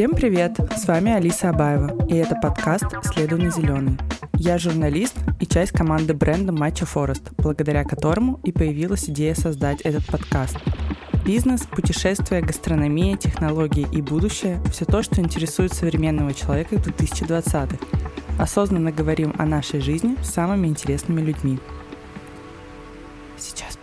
[0.00, 0.56] Всем привет!
[0.78, 3.98] С вами Алиса Абаева, и это подкаст «Следуй на зеленый».
[4.32, 10.06] Я журналист и часть команды бренда Матча Форест, благодаря которому и появилась идея создать этот
[10.06, 10.56] подкаст.
[11.22, 17.76] Бизнес, путешествия, гастрономия, технологии и будущее– все то, что интересует современного человека в 2020-х.
[18.38, 21.58] Осознанно говорим о нашей жизни с самыми интересными людьми.
[23.36, 23.79] Сейчас.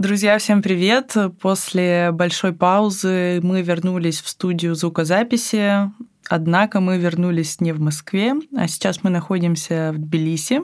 [0.00, 1.14] Друзья, всем привет!
[1.42, 5.92] После большой паузы мы вернулись в студию звукозаписи.
[6.26, 10.62] Однако мы вернулись не в Москве, а сейчас мы находимся в Тбилиси.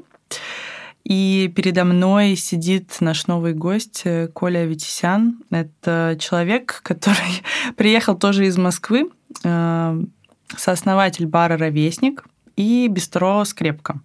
[1.04, 5.42] И передо мной сидит наш новый гость Коля Витисян.
[5.50, 7.42] Это человек, который
[7.76, 9.10] приехал тоже из Москвы,
[9.44, 10.02] э,
[10.56, 12.24] сооснователь бара «Ровесник»
[12.56, 14.00] и бистро «Скрепка».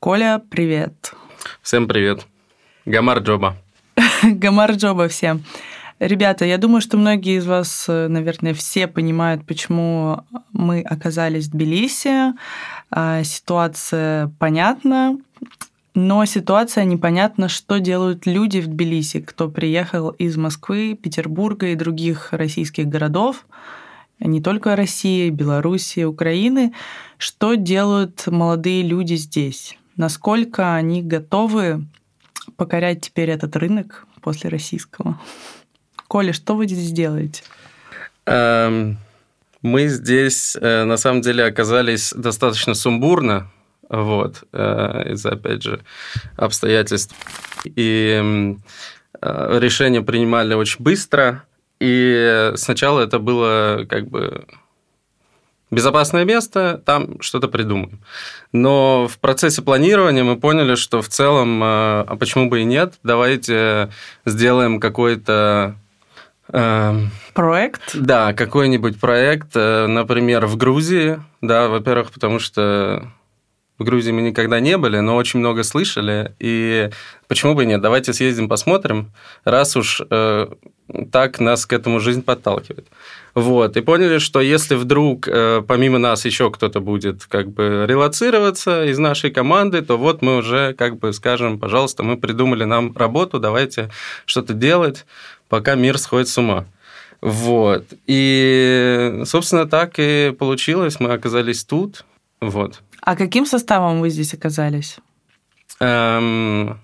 [0.00, 1.14] Коля, привет.
[1.62, 2.26] Всем привет.
[2.86, 3.56] Гамар Джоба.
[4.22, 5.44] Гамар Джоба всем.
[5.98, 12.34] Ребята, я думаю, что многие из вас, наверное, все понимают, почему мы оказались в Тбилиси.
[12.90, 15.18] А, ситуация понятна.
[15.94, 22.34] Но ситуация непонятна, что делают люди в Тбилиси, кто приехал из Москвы, Петербурга и других
[22.34, 23.46] российских городов,
[24.20, 26.74] не только России, Белоруссии, Украины.
[27.16, 29.78] Что делают молодые люди здесь?
[29.96, 31.86] Насколько они готовы
[32.56, 35.20] покорять теперь этот рынок после российского?
[36.08, 37.42] Коля, что вы здесь делаете?
[38.26, 38.98] Эм,
[39.62, 43.50] мы здесь, э, на самом деле, оказались достаточно сумбурно,
[43.88, 45.80] вот, э, из-за, опять же,
[46.36, 47.14] обстоятельств.
[47.64, 48.56] И
[49.20, 51.44] э, решение принимали очень быстро,
[51.80, 54.46] и сначала это было как бы
[55.70, 58.00] безопасное место, там что-то придумаем.
[58.52, 62.94] Но в процессе планирования мы поняли, что в целом, э, а почему бы и нет,
[63.02, 63.90] давайте
[64.24, 65.76] сделаем какой-то
[66.48, 67.96] Проект?
[67.96, 73.10] Да, какой-нибудь проект, например, в Грузии, да, во-первых, потому что
[73.78, 76.34] в Грузии мы никогда не были, но очень много слышали.
[76.38, 76.90] И
[77.28, 77.80] почему бы и нет?
[77.80, 79.12] Давайте съездим, посмотрим,
[79.44, 80.48] раз уж э,
[81.12, 82.86] так нас к этому жизнь подталкивает.
[83.34, 83.76] Вот.
[83.76, 88.98] И поняли, что если вдруг э, помимо нас еще кто-то будет как бы релацироваться из
[88.98, 93.90] нашей команды, то вот мы уже как бы скажем, пожалуйста, мы придумали нам работу, давайте
[94.24, 95.04] что-то делать,
[95.48, 96.66] пока мир сходит с ума.
[97.20, 97.84] Вот.
[98.06, 101.00] И, собственно, так и получилось.
[101.00, 102.04] Мы оказались тут.
[102.40, 102.82] Вот.
[103.06, 104.98] А каким составом вы здесь оказались?
[105.78, 106.80] Эм...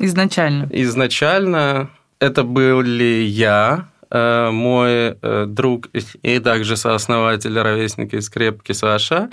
[0.00, 0.66] Изначально.
[0.70, 1.90] Изначально
[2.20, 5.90] это были я, э, мой э, друг
[6.22, 9.28] и также сооснователь ровесника из Крепки Саша,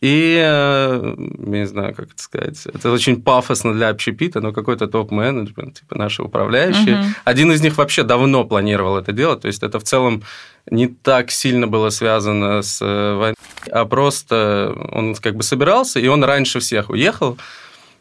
[0.00, 5.80] и, э, не знаю, как это сказать, это очень пафосно для общепита, но какой-то топ-менеджмент,
[5.80, 7.00] типа наши управляющие.
[7.00, 7.04] Угу.
[7.24, 10.22] Один из них вообще давно планировал это делать, то есть это в целом
[10.70, 13.36] не так сильно было связано с э, войной,
[13.70, 17.36] а просто он как бы собирался, и он раньше всех уехал,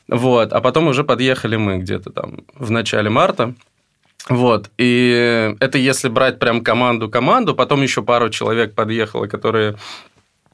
[0.07, 3.53] вот, а потом уже подъехали мы где-то там в начале марта.
[4.27, 9.75] Вот, и это если брать прям команду-команду, потом еще пару человек подъехало, которые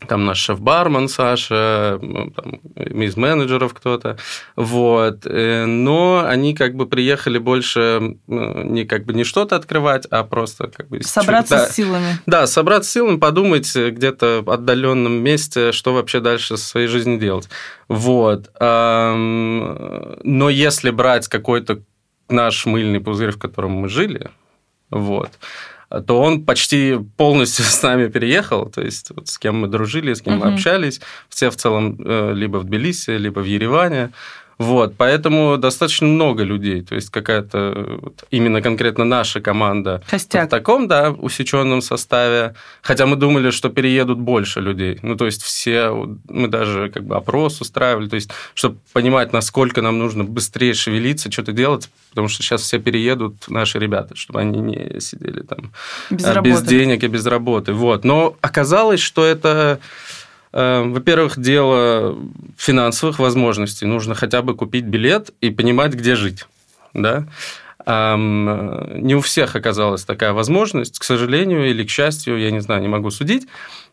[0.08, 4.18] там наш шеф-бармен Саша, ну, там, из менеджеров кто-то,
[4.56, 10.24] вот, э, но они как бы приехали больше не как бы не что-то открывать, а
[10.24, 11.02] просто как бы...
[11.02, 12.20] Собраться да, с силами.
[12.26, 17.20] Да, собраться с силами, подумать где-то в отдаленном месте, что вообще дальше со своей жизнью
[17.20, 17.50] делать.
[17.88, 18.50] Вот.
[18.60, 21.82] Но если брать какой-то
[22.30, 24.30] наш мыльный пузырь, в котором мы жили,
[24.90, 25.32] вот,
[26.02, 30.22] то он почти полностью с нами переехал, то есть вот с кем мы дружили, с
[30.22, 30.46] кем угу.
[30.46, 34.12] мы общались, все в целом э, либо в Тбилиси, либо в Ереване,
[34.58, 40.48] вот, поэтому достаточно много людей, то есть какая-то вот, именно конкретно наша команда Костяк.
[40.48, 42.56] в таком, да, усеченном составе.
[42.82, 45.00] Хотя мы думали, что переедут больше людей.
[45.02, 45.92] Ну, то есть все,
[46.30, 51.30] мы даже как бы опрос устраивали, то есть чтобы понимать, насколько нам нужно быстрее шевелиться,
[51.30, 55.74] что-то делать, потому что сейчас все переедут наши ребята, чтобы они не сидели там
[56.10, 57.74] без, а, без денег и без работы.
[57.74, 58.06] Вот.
[58.06, 59.80] Но оказалось, что это
[60.56, 62.18] во-первых, дело
[62.58, 63.86] финансовых возможностей.
[63.86, 66.46] Нужно хотя бы купить билет и понимать, где жить.
[66.94, 67.28] Да?
[67.86, 72.88] Не у всех оказалась такая возможность, к сожалению или к счастью, я не знаю, не
[72.88, 73.48] могу судить.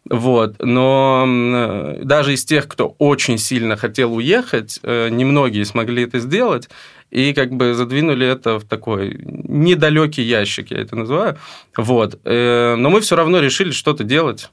[0.08, 0.56] Вот.
[0.60, 6.68] Но даже из тех, кто очень сильно хотел уехать, э, немногие смогли это сделать
[7.10, 11.36] и как бы задвинули это в такой недалекий ящик, я это называю.
[11.76, 12.18] Вот.
[12.24, 14.50] Э, но мы все равно решили что-то делать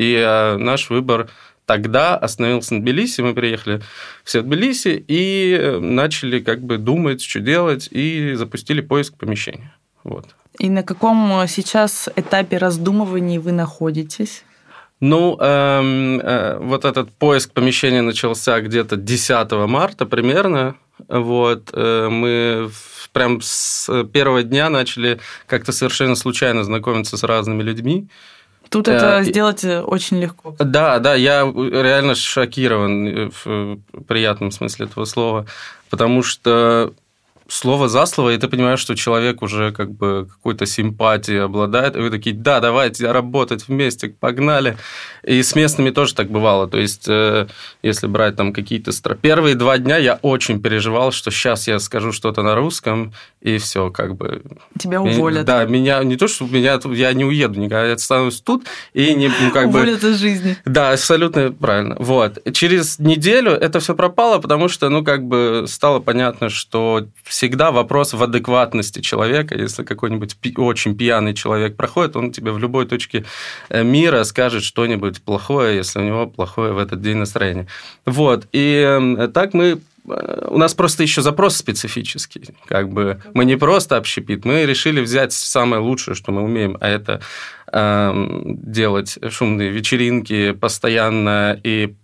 [0.00, 1.28] и э, наш выбор
[1.66, 3.82] тогда остановился на Тбилиси, мы приехали
[4.24, 9.72] все в Тбилиси и э, начали как бы думать, что делать, и запустили поиск помещения.
[10.02, 10.26] Вот.
[10.58, 14.44] И на каком сейчас этапе раздумываний вы находитесь?
[15.00, 20.76] Ну, эм, э, вот этот поиск помещения начался где-то 10 марта примерно.
[21.08, 22.70] Вот, э, мы
[23.12, 28.08] прям с первого дня начали как-то совершенно случайно знакомиться с разными людьми.
[28.70, 30.54] Тут э, это сделать очень легко.
[30.58, 35.46] Да, да, я реально шокирован в приятном смысле этого слова,
[35.90, 36.92] потому что
[37.50, 42.00] слово за слово, и ты понимаешь, что человек уже как бы какой-то симпатией обладает, и
[42.00, 44.76] вы такие, да, давайте работать вместе, погнали.
[45.22, 46.68] И с местными тоже так бывало.
[46.68, 47.46] То есть, э,
[47.82, 48.92] если брать там какие-то...
[48.92, 49.16] Стро...
[49.16, 53.90] Первые два дня я очень переживал, что сейчас я скажу что-то на русском, и все,
[53.90, 54.42] как бы...
[54.78, 55.44] Тебя уволят.
[55.44, 56.02] Да, меня...
[56.04, 56.78] Не то, что меня...
[56.84, 58.64] Я не уеду никогда, я останусь тут,
[58.94, 59.28] и не...
[59.28, 60.10] Ну, как уволят бы...
[60.10, 60.56] из жизни.
[60.64, 61.96] Да, абсолютно правильно.
[61.98, 62.38] Вот.
[62.52, 67.06] Через неделю это все пропало, потому что, ну, как бы стало понятно, что
[67.40, 69.56] всегда вопрос в адекватности человека.
[69.56, 73.24] Если какой-нибудь очень пьяный человек проходит, он тебе в любой точке
[73.70, 77.66] э, мира скажет что-нибудь плохое, если у него плохое в этот день настроение.
[78.04, 78.46] Вот.
[78.52, 82.42] И эм, так мы э, у нас просто еще запрос специфический.
[82.66, 86.88] Как бы мы не просто общепит, мы решили взять самое лучшее, что мы умеем, а
[86.90, 87.22] это
[87.72, 88.12] э,
[88.44, 91.94] делать шумные вечеринки постоянно и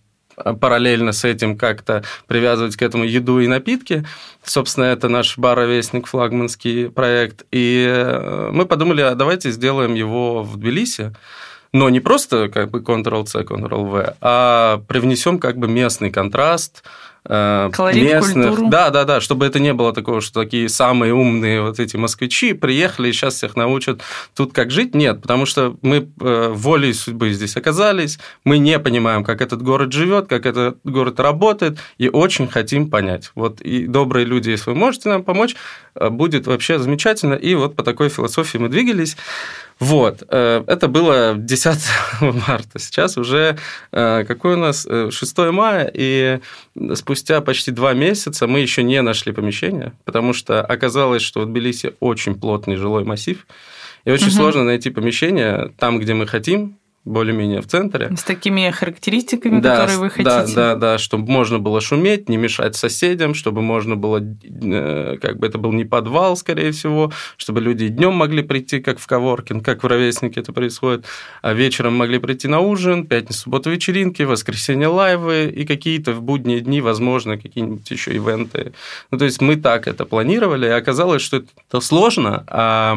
[0.60, 4.04] параллельно с этим как-то привязывать к этому еду и напитки.
[4.42, 7.44] Собственно, это наш бар-ровесник, флагманский проект.
[7.50, 11.12] И э, мы подумали, а давайте сделаем его в Тбилиси
[11.72, 16.82] но не просто как бы Ctrl-C, Ctrl-V, а привнесем как бы местный контраст,
[17.26, 18.48] Колорит, местных.
[18.48, 18.68] Культуру.
[18.68, 22.52] Да, да, да, чтобы это не было такого, что такие самые умные вот эти москвичи
[22.52, 24.00] приехали и сейчас всех научат
[24.34, 24.94] тут как жить.
[24.94, 29.92] Нет, потому что мы э, волей судьбы здесь оказались, мы не понимаем, как этот город
[29.92, 33.32] живет, как этот город работает, и очень хотим понять.
[33.34, 35.56] Вот и добрые люди, если вы можете нам помочь,
[35.94, 37.34] э, будет вообще замечательно.
[37.34, 39.16] И вот по такой философии мы двигались.
[39.78, 41.78] Вот, это было 10
[42.48, 42.78] марта.
[42.78, 43.58] Сейчас уже
[43.90, 46.40] какой у нас 6 мая, и
[46.94, 51.46] спустя спустя почти два месяца мы еще не нашли помещение, потому что оказалось, что в
[51.46, 53.46] Тбилиси очень плотный жилой массив,
[54.04, 54.36] и очень угу.
[54.36, 58.10] сложно найти помещение там, где мы хотим, более-менее в центре.
[58.16, 60.24] С такими характеристиками, да, которые вы хотите.
[60.24, 65.38] Да, да, да, чтобы можно было шуметь, не мешать соседям, чтобы можно было, э, как
[65.38, 69.60] бы это был не подвал, скорее всего, чтобы люди днем могли прийти, как в Коворкин,
[69.60, 71.06] как в Ровеснике это происходит,
[71.42, 76.60] а вечером могли прийти на ужин, пятницу, субботу вечеринки, воскресенье лайвы и какие-то в будние
[76.60, 78.72] дни, возможно, какие-нибудь еще ивенты.
[79.12, 82.96] Ну, то есть мы так это планировали, и оказалось, что это сложно, а,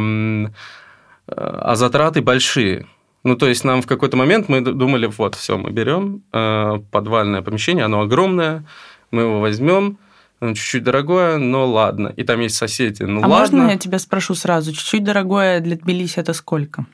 [1.27, 2.87] а затраты большие.
[3.23, 7.41] Ну, то есть нам в какой-то момент мы думали, вот, все, мы берем э, подвальное
[7.41, 8.65] помещение, оно огромное,
[9.11, 9.97] мы его возьмем,
[10.39, 12.13] оно чуть-чуть дорогое, но ладно.
[12.15, 13.57] И там есть соседи, ну а ладно.
[13.57, 16.85] можно я тебя спрошу сразу, чуть-чуть дорогое для Тбилиси это сколько?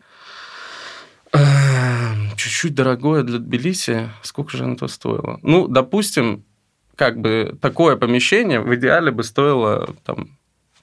[1.32, 5.40] Эм, чуть-чуть дорогое для Тбилиси, сколько же оно то стоило?
[5.44, 6.44] Ну, допустим,
[6.96, 10.30] как бы такое помещение в идеале бы стоило там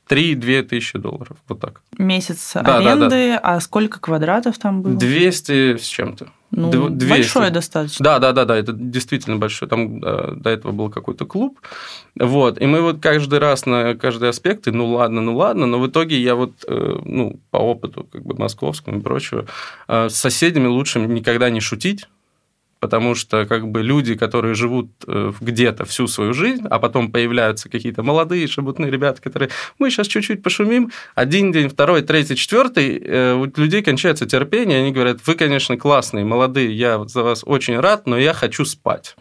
[0.09, 1.83] 3-2 тысячи долларов, вот так.
[1.99, 3.39] Месяц да, аренды, да, да.
[3.43, 4.95] а сколько квадратов там было?
[4.95, 6.29] 200 с чем-то.
[6.55, 7.09] Ну, 200.
[7.09, 8.05] большое достаточно.
[8.05, 9.71] Да, да, да, да, это действительно большое.
[9.71, 11.59] Там э, до этого был какой-то клуб.
[12.19, 12.61] Вот.
[12.61, 16.21] И мы вот каждый раз на каждый аспект, ну ладно, ну ладно, но в итоге
[16.21, 19.47] я вот, э, ну, по опыту как бы московскому и прочего,
[19.89, 22.07] э, с соседями лучше никогда не шутить,
[22.83, 27.69] потому что как бы люди, которые живут э, где-то всю свою жизнь, а потом появляются
[27.69, 33.35] какие-то молодые шебутные ребята, которые мы сейчас чуть-чуть пошумим, один день, второй, третий, четвертый, э,
[33.35, 38.09] у людей кончается терпение, они говорят, вы, конечно, классные, молодые, я за вас очень рад,
[38.09, 39.15] но я хочу спать.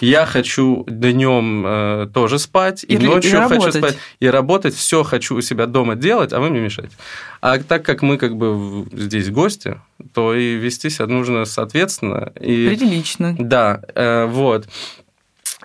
[0.00, 5.02] Я хочу днем э, тоже спать, и, и ночью и хочу спать, и работать, все
[5.02, 6.96] хочу у себя дома делать, а вы мне мешаете.
[7.44, 9.78] А так как мы как бы здесь гости,
[10.14, 12.32] то и вести себя нужно соответственно.
[12.40, 13.36] И, Прилично.
[13.38, 14.66] Да, э, вот.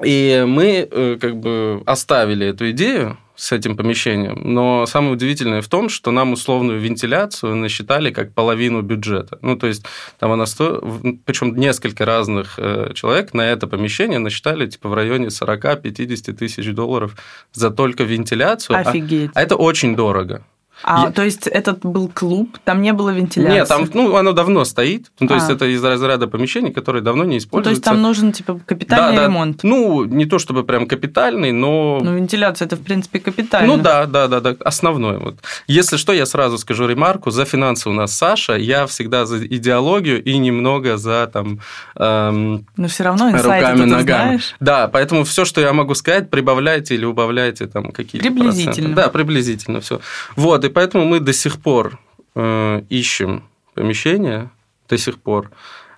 [0.04, 5.70] И мы э, как бы оставили эту идею с этим помещением, но самое удивительное в
[5.70, 9.40] том, что нам условную вентиляцию насчитали как половину бюджета.
[9.42, 9.86] Ну, то есть
[10.20, 10.84] там она стоит,
[11.24, 17.16] причем несколько разных э, человек на это помещение насчитали типа в районе 40-50 тысяч долларов
[17.54, 18.76] за только вентиляцию.
[18.76, 19.32] А, Офигеть.
[19.34, 20.44] А, а это очень дорого.
[20.84, 21.12] А, я...
[21.12, 23.54] то есть этот был клуб, там не было вентиляции?
[23.54, 25.12] Нет, там, ну, оно давно стоит.
[25.20, 25.38] Ну, то а.
[25.38, 27.58] есть это из разряда помещений, которые давно не используются.
[27.58, 29.60] Ну, то есть там нужен, типа, капитальный да, ремонт?
[29.64, 29.70] Да.
[29.70, 32.00] Ну, не то чтобы прям капитальный, но...
[32.02, 33.76] Ну, вентиляция– это, в принципе, капитально.
[33.76, 35.18] Ну, да, да, да, да, основной.
[35.18, 35.36] Вот.
[35.68, 37.32] Если что, я сразу скажу ремарку.
[37.32, 41.60] За финансы у нас Саша, я всегда за идеологию и немного за, там...
[41.96, 44.04] Эм, но все равно руками, ногами.
[44.04, 44.56] знаешь.
[44.60, 48.72] Да, поэтому все, что я могу сказать, прибавляйте или убавляйте там какие-то Приблизительно.
[48.74, 48.96] Проценты.
[48.96, 50.00] Да, приблизительно все.
[50.36, 52.00] Вот, и поэтому мы до сих пор
[52.36, 54.50] э, ищем помещение
[54.88, 55.52] до сих пор,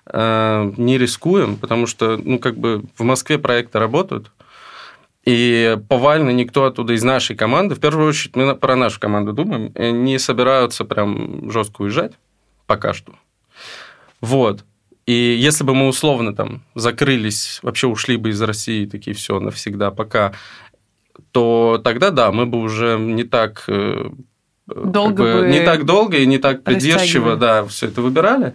[0.06, 4.30] э, не рискуем, потому что, ну, как бы в Москве проекты работают,
[5.24, 9.72] и повально никто оттуда из нашей команды, в первую очередь мы про нашу команду думаем,
[10.04, 12.12] не собираются прям жестко уезжать
[12.66, 13.12] пока что.
[14.20, 14.64] Вот.
[15.06, 19.90] И если бы мы условно там закрылись, вообще ушли бы из России, такие все навсегда,
[19.90, 20.32] пока,
[21.32, 24.10] то тогда да, мы бы уже не так э,
[24.66, 28.54] долго как бы, не так долго и не так придирчиво, да, все это выбирали.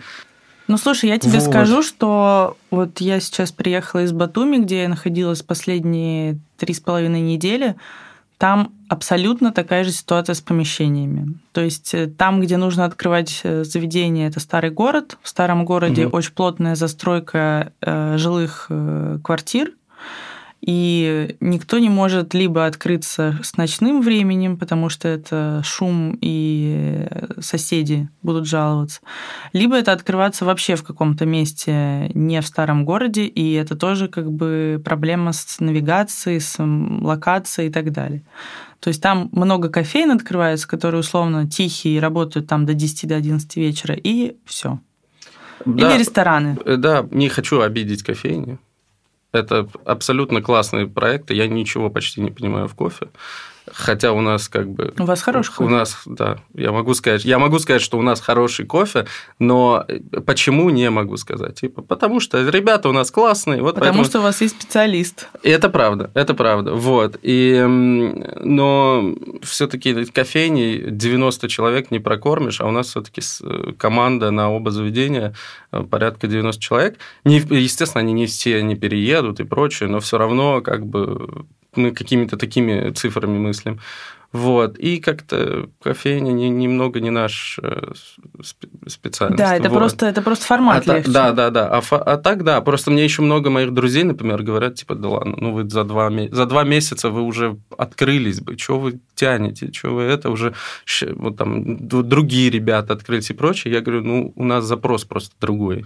[0.68, 1.50] Ну, слушай, я тебе вот.
[1.50, 7.22] скажу, что вот я сейчас приехала из Батуми, где я находилась последние три с половиной
[7.22, 7.76] недели.
[8.38, 11.36] Там абсолютно такая же ситуация с помещениями.
[11.54, 15.18] То есть э, там, где нужно открывать э, заведение, это старый город.
[15.24, 16.18] В старом городе угу.
[16.18, 18.70] очень плотная застройка э, жилых
[19.24, 19.72] квартир
[20.68, 27.08] и никто не может либо открыться с ночным временем, потому что это шум и
[27.40, 29.00] соседи будут жаловаться,
[29.54, 34.30] либо это открываться вообще в каком-то месте не в старом городе, и это тоже как
[34.30, 38.24] бы проблема с навигацией, с локацией и так далее.
[38.82, 43.16] То есть там много кофеин открывается, которые условно тихие и работают там до 10 до
[43.16, 44.82] 11 вечера, и все.
[45.66, 46.58] Да, Или рестораны.
[46.78, 48.60] Да, не хочу обидеть кофейни.
[49.38, 51.34] Это абсолютно классные проекты.
[51.34, 53.08] Я ничего почти не понимаю в кофе.
[53.74, 54.94] Хотя у нас как бы...
[54.98, 55.64] У вас хороший кофе.
[55.64, 59.06] У нас, да, я могу сказать, я могу сказать, что у нас хороший кофе,
[59.40, 59.86] но
[60.26, 61.60] почему не могу сказать?
[61.60, 63.62] Типа, потому что ребята у нас классные.
[63.62, 64.06] Вот потому поэтому...
[64.06, 65.28] что у вас есть специалист.
[65.44, 66.74] Это правда, это правда.
[66.74, 67.18] Вот.
[67.22, 73.22] И, но все-таки кофейни 90 человек не прокормишь, а у нас все-таки
[73.78, 75.34] команда на оба заведения
[75.72, 76.98] э, порядка 90 человек.
[77.24, 81.46] Не, естественно, они не все не переедут и прочее, но все равно как бы
[81.78, 83.80] мы какими-то такими цифрами мыслим.
[84.34, 84.78] Вот.
[84.78, 87.94] И как-то кофейня не, немного не наш э,
[88.88, 89.38] специальность.
[89.38, 89.78] Да, это, вот.
[89.78, 91.12] просто, это просто формат а легче.
[91.12, 91.68] Да, да, да.
[91.70, 92.60] А, а так, да.
[92.62, 96.12] Просто мне еще много моих друзей, например, говорят, типа, да ладно, ну вы за два,
[96.32, 100.54] за два месяца вы уже открылись бы, что вы тянете, что вы это уже...
[101.16, 103.74] Вот там другие ребята открылись и прочее.
[103.74, 105.86] Я говорю, ну, у нас запрос просто другой.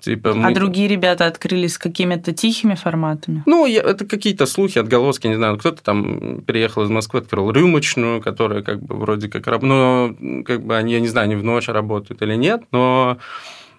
[0.00, 0.48] Типа, мы...
[0.48, 3.42] А другие ребята открылись с какими-то тихими форматами?
[3.46, 5.58] Ну, это какие-то слухи, отголоски, не знаю.
[5.58, 9.62] Кто-то там переехал из Москвы, открыл рюмочную, которая как бы вроде как...
[9.62, 13.18] Ну, как бы они, я не знаю, они в ночь работают или нет, но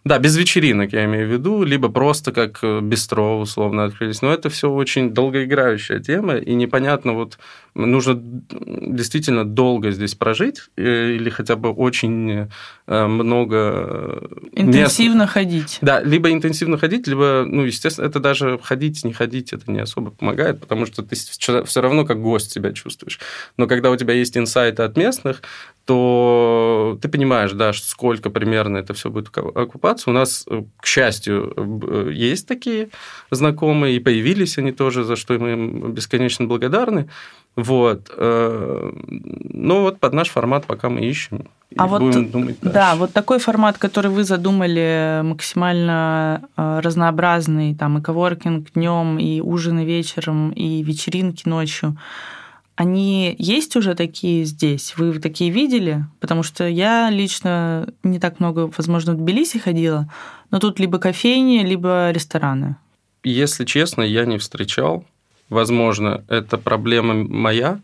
[0.05, 4.21] да, без вечеринок я имею в виду, либо просто как э, бистро условно открылись.
[4.21, 7.37] Но это все очень долгоиграющая тема, и непонятно, вот
[7.75, 12.49] нужно действительно долго здесь прожить, э, или хотя бы очень
[12.87, 14.29] э, много...
[14.53, 15.33] Интенсивно мест.
[15.33, 15.77] ходить.
[15.81, 20.11] Да, либо интенсивно ходить, либо, ну, естественно, это даже ходить, не ходить, это не особо
[20.11, 23.19] помогает, потому что ты все равно как гость себя чувствуешь.
[23.57, 25.41] Но когда у тебя есть инсайты от местных,
[25.89, 30.11] то ты понимаешь, да, сколько примерно это все будет окупаться.
[30.11, 32.89] У нас, э, к счастью, э, есть такие
[33.31, 37.09] знакомые, и появились они тоже, за что мы им бесконечно благодарны.
[37.63, 38.11] Вот.
[38.15, 41.45] Э, ну, вот под наш формат пока мы ищем.
[41.77, 48.71] А вот, думать да, вот такой формат, который вы задумали, максимально разнообразный, там и коворкинг
[48.73, 51.97] днем, и ужины вечером, и вечеринки ночью–
[52.79, 54.93] они есть уже такие здесь?
[54.95, 56.05] Вы такие видели?
[56.21, 60.09] Потому что я лично не так много, возможно, в Тбилиси ходила,
[60.49, 62.77] но тут либо кофейни, либо рестораны.
[63.21, 65.03] Если честно, я не встречал.
[65.49, 67.79] Возможно, это проблема моя.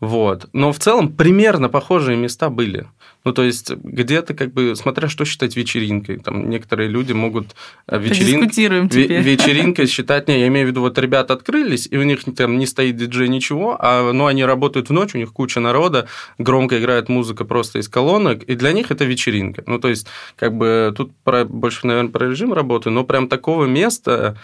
[0.00, 0.48] Вот.
[0.52, 2.86] Но в целом примерно похожие места были.
[3.24, 6.18] Ну, то есть, где-то, как бы, смотря что считать вечеринкой.
[6.18, 7.56] Там некоторые люди могут
[7.88, 8.42] э, вечерин...
[8.88, 10.28] вечеринкой считать...
[10.28, 13.28] Не, я имею в виду, вот ребята открылись, и у них там не стоит диджей
[13.28, 16.06] ничего, а ну, они работают в ночь, у них куча народа,
[16.38, 19.64] громко играет музыка просто из колонок, и для них это вечеринка.
[19.66, 20.06] Ну, то есть,
[20.36, 24.38] как бы, тут про, больше, наверное, про режим работы, но прям такого места,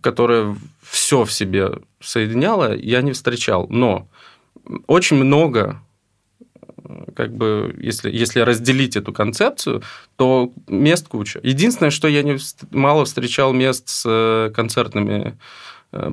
[0.00, 3.66] которое все в себе соединяло, я не встречал.
[3.68, 4.08] Но
[4.86, 5.80] очень много
[7.16, 9.82] как бы, если, если разделить эту концепцию,
[10.16, 11.40] то мест куча.
[11.42, 12.38] Единственное, что я не,
[12.70, 15.38] мало встречал мест с э, концертными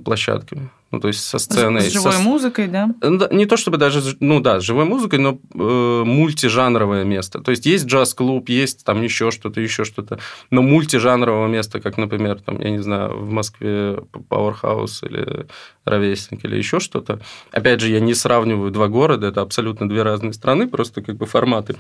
[0.04, 1.82] площадками ну, то есть со сценой.
[1.82, 2.20] С живой со...
[2.20, 2.90] музыкой, да?
[3.32, 7.40] Не то чтобы даже, ну да, с живой музыкой, но э, мультижанровое место.
[7.40, 10.20] То есть есть джаз-клуб, есть там еще что-то, еще что-то,
[10.50, 15.48] но мультижанрового места, как, например, там, я не знаю, в Москве Powerhouse или
[15.86, 17.22] Ровесник или еще что-то.
[17.52, 21.26] Опять же, я не сравниваю два города, это абсолютно две разные страны, просто как бы
[21.26, 21.78] форматы.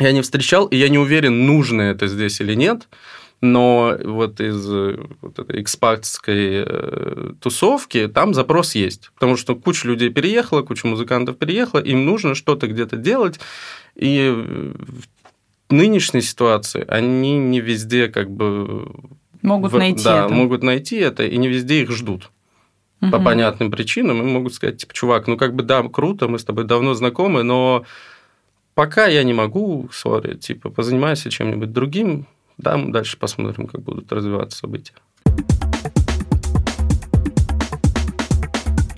[0.00, 2.88] Я не встречал, и я не уверен, нужно это здесь или нет.
[3.44, 4.66] Но вот из
[5.20, 11.36] вот этой экспатской э, тусовки там запрос есть, потому что куча людей переехала, куча музыкантов
[11.36, 13.38] переехала, им нужно что-то где-то делать,
[13.94, 14.32] и
[15.68, 18.90] в нынешней ситуации они не везде как бы
[19.42, 20.34] могут в, найти да, это.
[20.34, 22.30] могут найти это, и не везде их ждут
[23.02, 23.10] угу.
[23.10, 26.44] по понятным причинам, и могут сказать, типа, чувак, ну как бы да, круто, мы с
[26.44, 27.84] тобой давно знакомы, но
[28.74, 32.26] пока я не могу, сори, типа, позанимайся чем-нибудь другим,
[32.58, 34.94] да, мы дальше посмотрим, как будут развиваться события.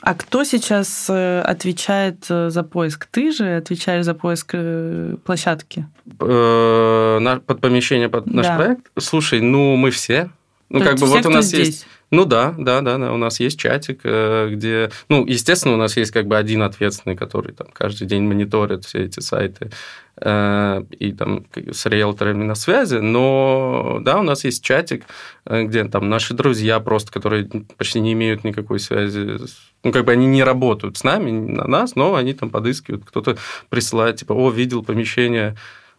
[0.07, 3.09] А кто сейчас э, отвечает э, за поиск?
[3.11, 5.89] Ты же отвечаешь за поиск э, площадки?
[6.19, 8.57] Под помещение под наш да.
[8.57, 8.87] проект?
[8.97, 10.31] Слушай, ну мы все.
[10.69, 11.67] Ну, То как бы все, вот у нас здесь?
[11.67, 13.13] есть ну да, да, да, да.
[13.13, 17.53] У нас есть чатик, где, ну, естественно, у нас есть как бы один ответственный, который
[17.53, 19.73] там каждый день мониторит все эти сайты
[20.19, 25.05] и там с риэлторами на связи, но да, у нас есть чатик,
[25.45, 29.39] э, где там наши друзья просто, которые почти не имеют никакой связи,
[29.85, 33.37] ну, как бы они не работают с нами, на нас, но они там подыскивают, кто-то
[33.69, 35.55] присылает, типа, о, видел помещение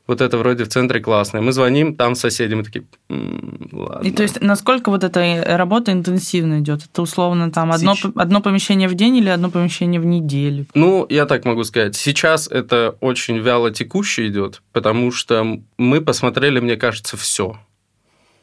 [0.08, 1.42] вот это вроде в центре классное.
[1.42, 4.08] Мы звоним, там соседи, мы такие, м-м, ладно.
[4.08, 6.82] И то есть насколько вот эта работа интенсивно идет?
[6.86, 10.66] Это условно там одно, одно помещение в день или одно помещение в неделю?
[10.74, 11.96] Ну, я так могу сказать.
[11.96, 17.60] Сейчас это очень вяло текуще идет, потому что мы посмотрели, мне кажется, все.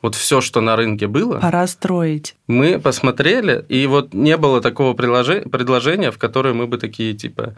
[0.03, 1.39] Вот все, что на рынке было.
[1.41, 2.37] Пора строить.
[2.47, 7.55] Мы посмотрели, и вот не было такого предложения, в которое мы бы такие, типа,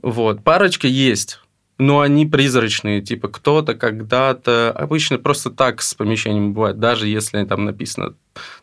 [0.00, 1.40] вот, парочка есть
[1.78, 7.64] но они призрачные, типа кто-то когда-то, обычно просто так с помещением бывает, даже если там
[7.64, 8.14] написано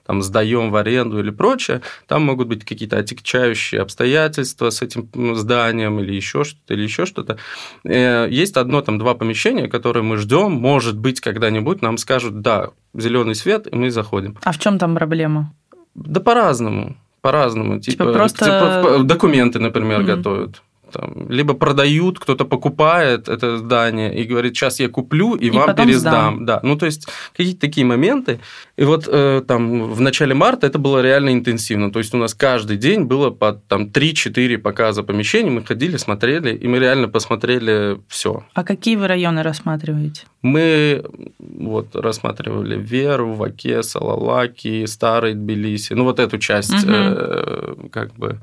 [0.05, 5.99] там сдаем в аренду или прочее, там могут быть какие-то отягчающие обстоятельства с этим зданием
[5.99, 7.37] или еще что-то, или еще что-то.
[7.85, 12.71] Э, есть одно, там, два помещения, которые мы ждем, может быть, когда-нибудь нам скажут, да,
[12.93, 14.37] зеленый свет, и мы заходим.
[14.43, 15.53] А в чем там проблема?
[15.95, 17.79] Да по-разному, по-разному.
[17.79, 20.15] Типа, типа просто типа, документы, например, mm-hmm.
[20.15, 25.49] готовят там, либо продают, кто-то покупает это здание и говорит, сейчас я куплю и, и
[25.49, 26.35] вам пересдам.
[26.35, 26.45] Сдам.
[26.45, 28.39] Да, ну то есть какие-то такие моменты.
[28.77, 31.91] И вот э, там в начале марта это было реально интенсивно.
[31.91, 36.55] То есть у нас каждый день было по там 3-4 показа помещений, мы ходили, смотрели,
[36.55, 38.43] и мы реально посмотрели все.
[38.53, 40.23] А какие вы районы рассматриваете?
[40.41, 41.03] Мы
[41.39, 46.91] вот рассматривали Веру, Ваке, Салалаки, Старый Тбилиси, ну вот эту часть угу.
[46.91, 48.39] э, как бы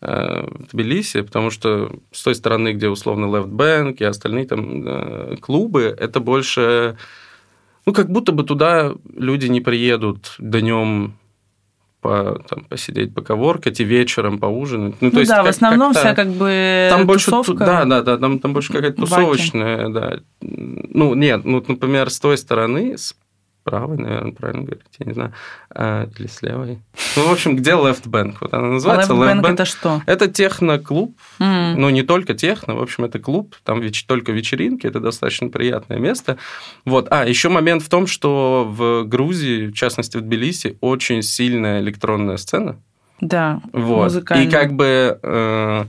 [0.00, 5.94] Тбилиси, потому что с той стороны, где условно Left Bank и остальные там э, клубы,
[5.98, 6.96] это больше...
[7.86, 11.14] Ну, как будто бы туда люди не приедут днем
[12.06, 14.96] по, там, посидеть, поковоркать и вечером поужинать.
[15.00, 17.52] Ну, то ну есть, да, как, в основном как вся как бы там тусовка.
[17.52, 20.18] больше, Да, да, да, там, там больше какая-то тусовочная, да.
[20.40, 23.16] Ну, нет, ну, например, с той стороны, с
[23.66, 25.32] правой, наверное, правильно говорить, я не знаю,
[25.70, 26.78] а, или с левой.
[27.16, 28.36] Ну, в общем, где Left Bank?
[28.40, 29.12] Вот она называется.
[29.12, 30.02] А Left Bank это что?
[30.06, 31.74] Это техно-клуб, mm.
[31.74, 34.04] ну, не только техно, в общем, это клуб, там веч...
[34.04, 36.38] только вечеринки, это достаточно приятное место.
[36.84, 37.08] Вот.
[37.10, 42.36] А, еще момент в том, что в Грузии, в частности, в Тбилиси, очень сильная электронная
[42.36, 42.76] сцена.
[43.20, 44.04] Да, вот.
[44.04, 44.46] музыкальная.
[44.46, 45.18] И как бы...
[45.22, 45.84] Э,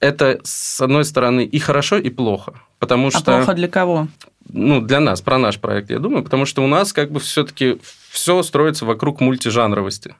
[0.00, 2.52] это, с одной стороны, и хорошо, и плохо.
[2.78, 3.24] Потому а что...
[3.24, 4.08] плохо для кого?
[4.52, 7.78] ну, для нас, про наш проект, я думаю, потому что у нас как бы все-таки
[8.10, 10.14] все строится вокруг мультижанровости.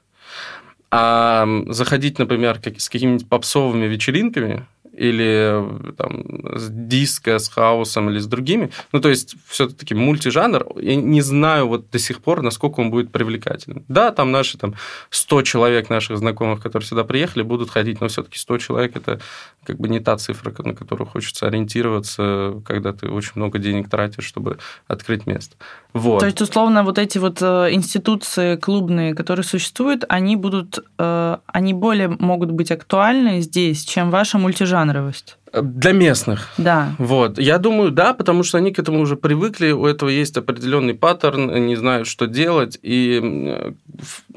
[0.91, 6.25] А заходить, например, как, с какими-нибудь попсовыми вечеринками, или там,
[6.59, 8.71] с диско, с хаосом или с другими.
[8.93, 10.67] Ну, то есть, все-таки мультижанр.
[10.77, 13.85] Я не знаю вот до сих пор, насколько он будет привлекательным.
[13.89, 14.75] Да, там наши там,
[15.11, 19.21] 100 человек наших знакомых, которые сюда приехали, будут ходить, но все-таки 100 человек– это
[19.65, 24.25] как бы не та цифра, на которую хочется ориентироваться, когда ты очень много денег тратишь,
[24.25, 25.57] чтобы открыть место.
[25.93, 26.21] Вот.
[26.21, 31.73] То есть, условно, вот эти вот э, институции клубные, которые существуют, они будут, э, они
[31.73, 34.39] более могут быть актуальны здесь, чем ваша
[34.87, 35.37] мультижанровость.
[35.53, 36.49] Для местных.
[36.59, 36.95] Да.
[36.99, 37.39] Вот.
[37.39, 41.51] Я думаю, да, потому что они к этому уже привыкли, у этого есть определенный паттерн,
[41.51, 42.79] они знают, что делать.
[42.83, 43.75] И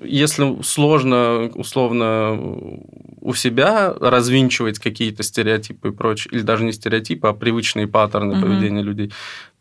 [0.02, 2.40] если сложно, условно,
[3.22, 8.42] у себя развинчивать какие-то стереотипы и прочее, или даже не стереотипы, а привычные паттерны угу.
[8.42, 9.12] поведения людей,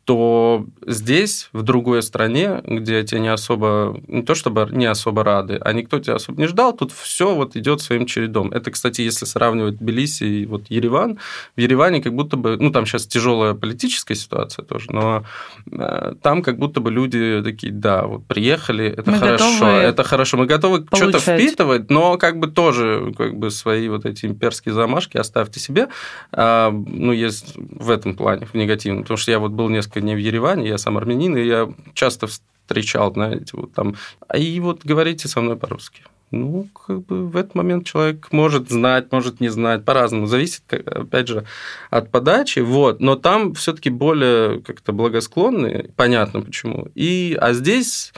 [0.09, 5.61] то здесь, в другой стране, где тебя не особо, не то чтобы не особо рады,
[5.61, 8.51] а никто тебя особо не ждал, тут все вот идет своим чередом.
[8.51, 11.18] Это, кстати, если сравнивать Тбилиси и вот Ереван,
[11.57, 15.25] в Ереване как будто бы, ну, там сейчас тяжелая политическая ситуация тоже, но
[15.71, 20.38] э, там как будто бы люди такие, да, вот приехали, это мы хорошо, это хорошо,
[20.38, 25.18] мы готовы что-то впитывать, но как бы тоже как бы свои вот эти имперские замашки
[25.18, 25.88] оставьте себе,
[26.33, 30.14] а, ну, есть в этом плане, в негативном, потому что я вот был несколько не
[30.14, 33.94] в Ереване, я сам армянин, и я часто встречал, знаете, вот там,
[34.37, 36.02] и вот говорите со мной по-русски.
[36.30, 40.26] Ну, как бы в этот момент человек может знать, может не знать, по-разному.
[40.26, 41.46] Зависит, опять же,
[41.90, 42.58] от подачи.
[42.58, 43.00] Вот.
[43.00, 46.88] Но там все-таки более как-то благосклонные, понятно почему.
[46.94, 48.12] И, а здесь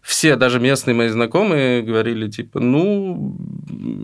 [0.00, 3.36] все, даже местные мои знакомые, говорили, типа, ну,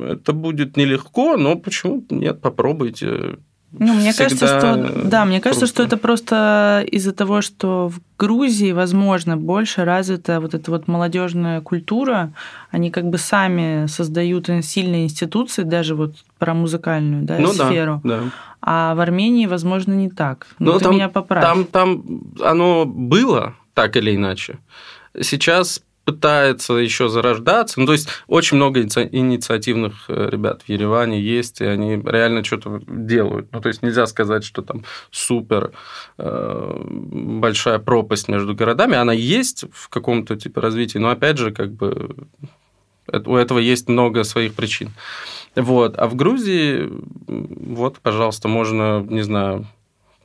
[0.05, 3.39] это будет нелегко, но почему нет, попробуйте.
[3.79, 5.75] Ну, мне кажется, что да, мне кажется, круто.
[5.75, 11.61] что это просто из-за того, что в Грузии, возможно, больше развита вот эта вот молодежная
[11.61, 12.33] культура.
[12.71, 18.01] Они как бы сами создают сильные институции, даже вот про музыкальную да, ну, сферу.
[18.05, 18.23] Да, да.
[18.61, 20.47] А в Армении, возможно, не так.
[20.59, 21.43] Ну, ты там, меня поправь.
[21.43, 22.05] Там, там
[22.41, 24.59] оно было так или иначе.
[25.21, 27.81] Сейчас пытается еще зарождаться.
[27.81, 32.81] Ну, то есть очень много инициативных э, ребят в Ереване есть, и они реально что-то
[32.87, 33.49] делают.
[33.53, 35.73] Ну, то есть нельзя сказать, что там супер
[36.19, 38.97] э, большая пропасть между городами.
[38.97, 42.17] Она есть в каком-то типе развитии, но опять же, как бы
[43.27, 44.91] у этого есть много своих причин.
[45.55, 45.99] Вот.
[45.99, 46.89] А в Грузии,
[47.27, 49.67] вот, пожалуйста, можно, не знаю,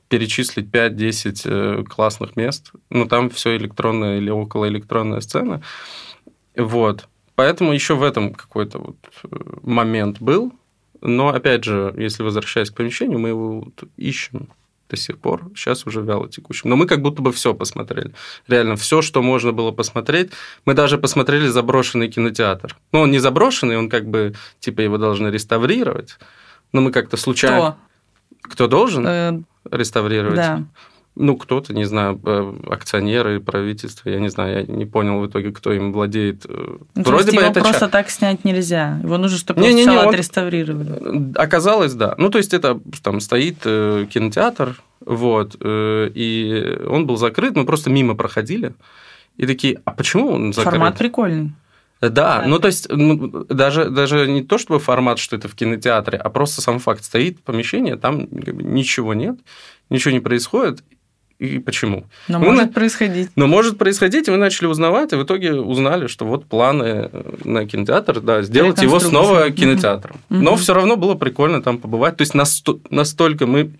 [0.09, 2.71] перечислить 5-10 э, классных мест.
[2.89, 5.61] Ну, там все электронная или около электронная сцена.
[6.55, 7.07] Вот.
[7.35, 9.27] Поэтому еще в этом какой-то вот э,
[9.63, 10.53] момент был.
[11.01, 14.49] Но, опять же, если возвращаясь к помещению, мы его вот ищем
[14.89, 16.69] до сих пор, сейчас уже вяло текущим.
[16.69, 18.13] Но мы как будто бы все посмотрели.
[18.47, 20.31] Реально, все, что можно было посмотреть.
[20.65, 22.77] Мы даже посмотрели заброшенный кинотеатр.
[22.93, 26.17] Ну, он не заброшенный, он как бы, типа, его должны реставрировать.
[26.71, 27.77] Но мы как-то случайно...
[28.41, 28.53] Кто?
[28.53, 29.45] Кто должен?
[29.71, 30.35] Э, реставрировать.
[30.35, 30.63] Да.
[31.19, 35.51] Ну, кто-то, не знаю, э, акционеры, правительство, я не знаю, я не понял в итоге,
[35.51, 36.45] кто им владеет.
[36.47, 37.89] Ну, Вроде бы его это просто ча...
[37.89, 38.99] так снять нельзя.
[39.03, 41.33] Его нужно, чтобы не, не, сначала не, отреставрировали.
[41.35, 42.13] Оказалось, да.
[42.19, 47.65] Ну, то есть это там стоит э, кинотеатр, вот, э, и он был закрыт, мы
[47.65, 48.73] просто мимо проходили,
[49.37, 50.73] и такие, а почему он закрыт?
[50.73, 51.51] Формат прикольный.
[52.01, 56.17] Да, ну то есть ну, даже, даже не то, чтобы формат, что это в кинотеатре,
[56.17, 59.39] а просто сам факт стоит помещение, там ничего нет,
[59.89, 60.83] ничего не происходит,
[61.39, 62.05] и почему.
[62.27, 62.73] Но мы может на...
[62.73, 63.29] происходить.
[63.35, 67.11] Но может происходить, и мы начали узнавать, и в итоге узнали, что вот планы
[67.43, 70.17] на кинотеатр, да, сделать его снова кинотеатром.
[70.29, 70.39] Угу.
[70.39, 72.17] Но все равно было прикольно там побывать.
[72.17, 73.71] То есть настолько мы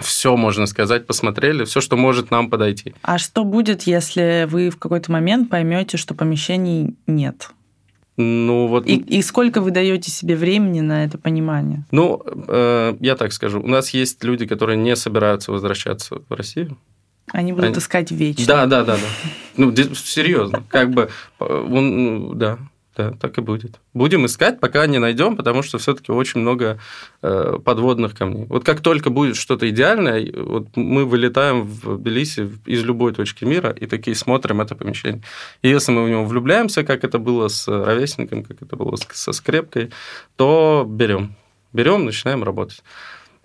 [0.00, 2.94] все, можно сказать, посмотрели, все, что может нам подойти.
[3.02, 7.50] А что будет, если вы в какой-то момент поймете, что помещений нет?
[8.16, 8.86] Ну, вот...
[8.86, 11.84] и, и сколько вы даете себе времени на это понимание?
[11.90, 13.60] Ну, э, я так скажу.
[13.60, 16.76] У нас есть люди, которые не собираются возвращаться в Россию.
[17.32, 17.78] Они будут Они...
[17.78, 18.44] искать вечно.
[18.46, 19.30] Да, да, да, да.
[19.56, 20.64] Ну, серьезно.
[20.68, 21.08] Как бы,
[21.38, 22.58] он, ну, да,
[22.96, 23.80] да, так и будет.
[23.94, 26.78] Будем искать, пока не найдем, потому что все-таки очень много
[27.22, 28.46] э, подводных камней.
[28.46, 33.70] Вот как только будет что-то идеальное, вот мы вылетаем в Тбилиси из любой точки мира
[33.70, 35.22] и такие смотрим это помещение.
[35.62, 39.32] И если мы в него влюбляемся, как это было с ровесником, как это было со
[39.32, 39.90] скрепкой,
[40.36, 41.36] то берем.
[41.72, 42.82] Берем, начинаем работать.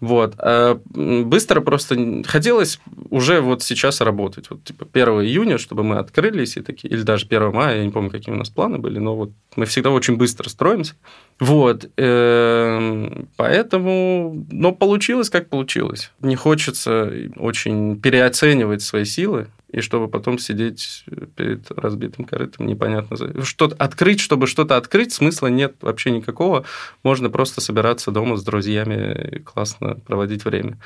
[0.06, 0.36] Вот.
[0.38, 4.52] А быстро просто хотелось уже вот сейчас работать.
[4.52, 7.90] Вот типа 1 июня, чтобы мы открылись и такие, или даже 1 мая, я не
[7.90, 10.94] помню, какие у нас планы были, но вот мы всегда очень быстро строимся.
[11.40, 11.90] Вот.
[11.98, 16.12] Эм, поэтому, но получилось, как получилось.
[16.22, 21.04] Не хочется очень переоценивать свои силы и чтобы потом сидеть
[21.36, 23.44] перед разбитым корытом, непонятно.
[23.44, 26.64] Что открыть, чтобы что-то открыть, смысла нет вообще никакого.
[27.04, 30.78] Можно просто собираться дома с друзьями классно проводить время.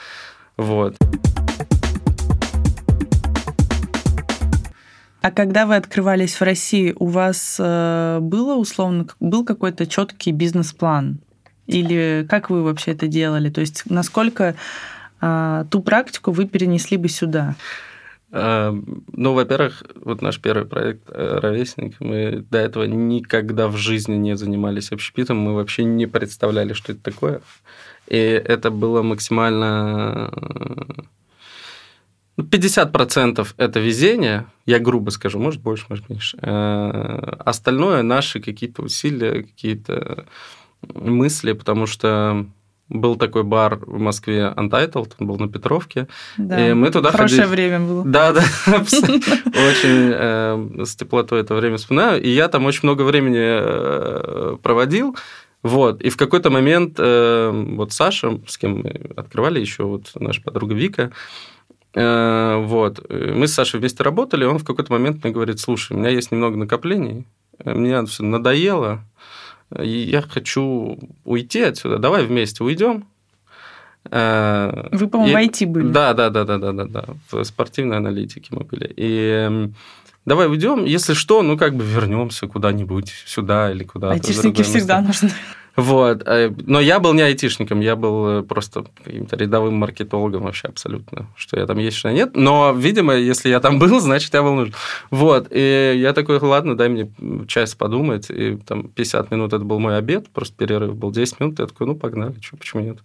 [0.58, 0.95] Вот.
[5.21, 11.19] А когда вы открывались в России, у вас э, было условно был какой-то четкий бизнес-план?
[11.67, 13.52] Или как вы вообще это делали?
[13.52, 14.56] То есть насколько
[15.21, 17.56] э, ту практику вы перенесли бы сюда?
[18.31, 24.15] Эм, ну, во-первых, вот наш первый проект э, «Ровесник», мы до этого никогда в жизни
[24.15, 27.41] не занимались общепитом, мы вообще не представляли, что это такое.
[28.07, 30.31] И это было максимально...
[32.37, 36.37] 50% ну, это везение, я грубо скажу, может больше, может меньше.
[36.41, 40.25] Э, остальное наши какие-то усилия, какие-то
[40.81, 42.45] мысли, потому что
[42.89, 46.08] был такой бар в Москве Untitled, он был на Петровке.
[46.38, 47.56] Да, и мы туда хорошее ходили.
[47.56, 48.04] время было.
[48.04, 52.21] Да, да, очень э, с теплотой это время вспоминаю.
[52.21, 55.15] И я там очень много времени э, проводил.
[55.62, 60.41] Вот, и в какой-то момент э, вот Саша, с кем мы открывали еще, вот наша
[60.41, 61.12] подруга Вика,
[61.95, 66.10] вот, мы с Сашей вместе работали, он в какой-то момент мне говорит, слушай, у меня
[66.10, 67.25] есть немного накоплений,
[67.65, 69.04] мне все надоело,
[69.77, 73.05] я хочу уйти отсюда, давай вместе уйдем.
[74.10, 75.88] Э, Вы, по-моему, в IT были.
[75.88, 77.05] Да, да, да, да, да, да, да.
[77.32, 78.91] В спортивной аналитике мы были.
[78.95, 79.69] И
[80.25, 84.13] давай уйдем, если что, ну как бы вернемся куда-нибудь сюда или куда-то.
[84.13, 85.32] Айтишники всегда нужны.
[85.79, 86.23] Вот.
[86.25, 91.27] Э, но я был не айтишником, я был э, просто каким-то рядовым маркетологом вообще абсолютно.
[91.35, 92.35] Что я там есть, что нет.
[92.35, 94.73] Но, видимо, если я там был, значит, я был нужен.
[95.09, 95.47] Вот.
[95.51, 97.09] И я такой, ладно, дай мне
[97.47, 98.29] час подумать.
[98.29, 101.59] И там 50 минут это был мой обед, просто перерыв был 10 минут.
[101.59, 102.97] Я такой, ну, погнали, что, почему нет?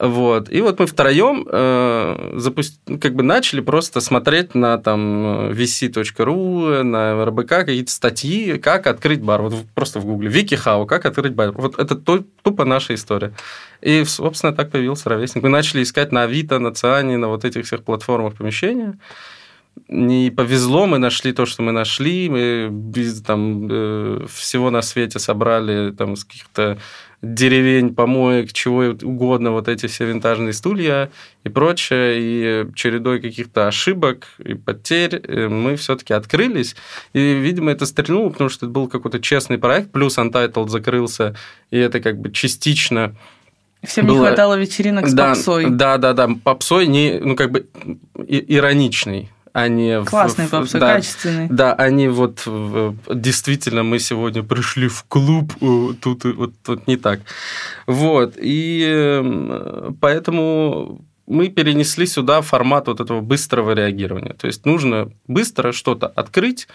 [0.00, 0.50] Вот.
[0.50, 2.80] И вот мы втроем э, запуст...
[3.00, 9.42] как бы начали просто смотреть на там vc.ru, на РБК какие-то статьи, как открыть бар.
[9.42, 10.28] Вот просто в гугле.
[10.28, 11.52] Викихау, как открыть бар.
[11.52, 13.34] Вот это тупо наша история.
[13.82, 15.44] И, собственно, так появился ровесник.
[15.44, 18.98] Мы начали искать на Авито, на Циане, на вот этих всех платформах помещения
[19.88, 25.18] не повезло, мы нашли то, что мы нашли, мы без, там, э, всего на свете
[25.18, 26.78] собрали там, с каких-то
[27.24, 31.10] деревень, помоек, чего угодно, вот эти все винтажные стулья
[31.44, 36.76] и прочее, и чередой каких-то ошибок и потерь э, мы все-таки открылись.
[37.12, 41.34] И, видимо, это стрельнуло, потому что это был какой-то честный проект, плюс Untitled закрылся,
[41.70, 43.14] и это как бы частично
[43.82, 44.14] Всем было...
[44.14, 45.66] не хватало вечеринок с да, попсой.
[45.70, 46.28] Да, да, да.
[46.42, 47.66] Попсой не, ну, как бы
[48.26, 50.02] ироничный они...
[50.04, 51.46] Классный попсы, да, качественный.
[51.48, 52.46] Да, они вот
[53.08, 55.52] действительно мы сегодня пришли в клуб,
[56.00, 57.20] тут вот тут не так.
[57.86, 64.34] Вот, и эм, поэтому мы перенесли сюда формат вот этого быстрого реагирования.
[64.34, 66.66] То есть нужно быстро что-то открыть,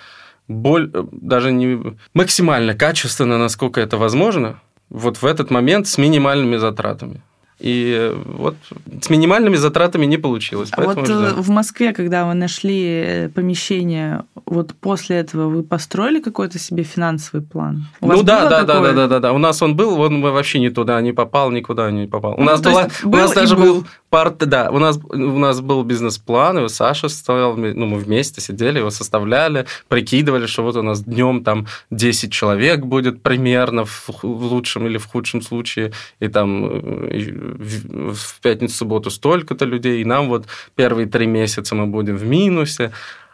[0.48, 6.56] боль, э, даже не максимально качественно, насколько это возможно, вот в этот момент с минимальными
[6.56, 7.22] затратами.
[7.60, 8.56] И вот
[9.02, 10.70] с минимальными затратами не получилось.
[10.72, 11.18] А вот ждем.
[11.18, 16.84] Э, в Москве, когда вы нашли э, помещение, вот после этого вы построили какой-то себе
[16.84, 17.88] финансовый план?
[18.00, 19.34] У ну да, да, да, да, да, да, да.
[19.34, 22.36] У нас он был, он вообще не туда не попал, никуда не попал.
[22.36, 25.62] У ну, нас была, у нас даже был, был парт, да, у нас у нас
[25.62, 30.82] был бизнес-план, его Саша составлял, ну мы вместе сидели, его составляли, прикидывали, что вот у
[30.82, 36.28] нас днем там 10 человек будет примерно в, в лучшем или в худшем случае, и
[36.28, 42.18] там э, в пятницу, субботу столько-то людей, и нам вот первые три месяца мы будем
[42.18, 42.92] в минусе.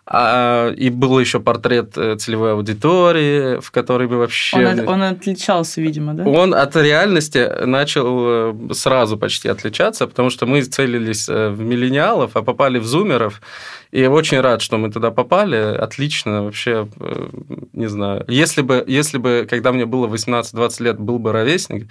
[0.08, 4.68] А, и был еще портрет э, целевой аудитории, в которой бы вообще...
[4.68, 6.24] Он, он отличался, видимо, да?
[6.26, 12.36] Он от реальности начал э, сразу почти отличаться, потому что мы целились э, в миллениалов,
[12.36, 13.41] а попали в зумеров.
[13.91, 15.56] И очень рад, что мы туда попали.
[15.56, 16.88] Отлично, вообще,
[17.74, 18.26] не знаю.
[18.28, 21.88] Если бы, если бы когда мне было 18-20 лет, был бы ровесник,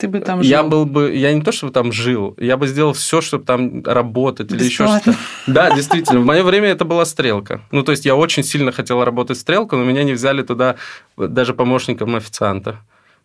[0.00, 0.50] ты бы там жил.
[0.50, 3.84] Я был бы, я не то, чтобы там жил, я бы сделал все, чтобы там
[3.84, 5.14] работать или еще что-то.
[5.46, 6.20] Да, действительно.
[6.20, 7.60] В мое время это была стрелка.
[7.70, 10.76] Ну, то есть я очень сильно хотел работать стрелку, но меня не взяли туда
[11.16, 12.78] даже помощником официанта.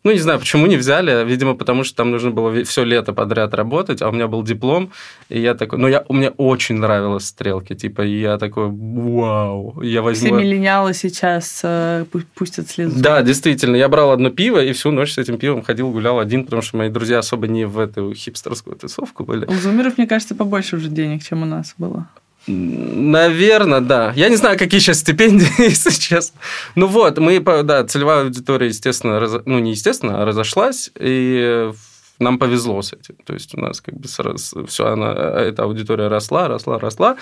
[0.06, 1.26] Ну, не знаю, почему не взяли.
[1.26, 4.92] Видимо, потому что там нужно было все лето подряд работать, а у меня был диплом,
[5.30, 5.80] и я такой...
[5.80, 10.28] Ну, я, мне очень нравилось стрелки, типа, и я такой, вау, я возьму...
[10.28, 13.02] Все миллениалы сейчас э, пустят слезу.
[13.02, 13.76] Да, действительно.
[13.76, 16.78] Я брал одно пиво, и всю ночь с этим пивом ходил, гулял один, потому что
[16.78, 19.48] мои друзья особо не в эту хипстерскую тусовку были.
[19.48, 22.08] У зумеров, мне кажется, побольше уже денег, чем у нас было.
[22.48, 24.14] Наверное, да.
[24.16, 26.40] Я не знаю, какие сейчас стипендии, если честно.
[26.76, 31.72] Ну вот, мы, да, целевая аудитория, естественно, раз, ну не естественно, а разошлась, и
[32.20, 33.16] нам повезло с этим.
[33.26, 37.18] То есть у нас как бы сразу, все, она, эта аудитория росла, росла, росла.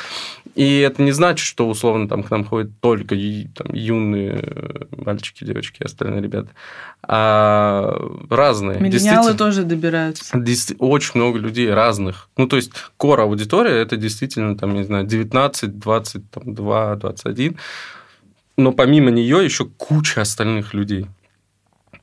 [0.56, 3.16] И это не значит, что условно там к нам ходят только
[3.56, 6.50] там, юные мальчики, девочки и остальные ребята,
[7.02, 7.98] а
[8.30, 8.80] разные.
[8.80, 10.38] Миллениалы тоже добираются.
[10.80, 12.30] Очень много людей разных.
[12.38, 17.58] Ну, то есть кор аудитория это действительно там, не знаю, 19, 22, 21.
[18.56, 21.08] Но помимо нее еще куча остальных людей.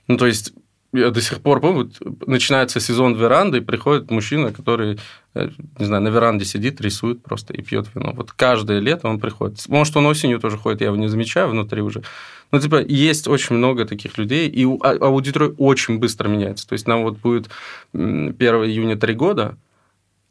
[0.09, 0.53] Ну, то есть
[0.92, 1.90] я до сих пор помню,
[2.26, 4.98] начинается сезон веранды, и приходит мужчина, который,
[5.35, 8.12] э, не знаю, на веранде сидит, рисует просто и пьет вино.
[8.14, 9.68] Вот каждое лето он приходит.
[9.68, 12.03] Может, он осенью тоже ходит, я его не замечаю внутри уже.
[12.50, 16.66] Но, типа, есть очень много таких людей, и а, аудитория очень быстро меняется.
[16.68, 17.48] То есть, нам вот будет
[17.92, 19.57] 1 июня 3 года,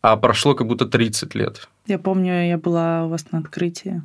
[0.02, 1.70] а прошло как будто 30 лет.
[1.88, 4.02] Я помню, я была у вас на открытии.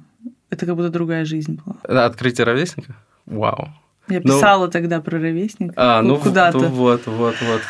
[0.51, 2.05] Это как будто другая жизнь была.
[2.05, 2.95] Открытие ровесника?
[3.27, 3.71] Вау.
[4.09, 5.73] Я ну, писала ну, тогда про ровесник.
[5.77, 6.59] А, ну куда-то.
[6.59, 7.61] Ну, вот, вот, вот.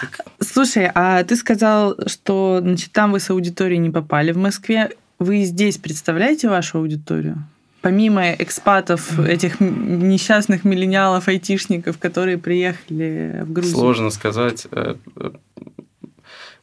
[0.41, 4.91] Слушай, а ты сказал, что значит, там вы с аудиторией не попали в Москве.
[5.21, 7.45] Вы здесь представляете вашу аудиторию?
[7.83, 13.77] Помимо экспатов, этих несчастных миллениалов, айтишников, которые приехали в Грузию.
[13.77, 14.67] Сложно сказать.
[14.73, 14.97] Э,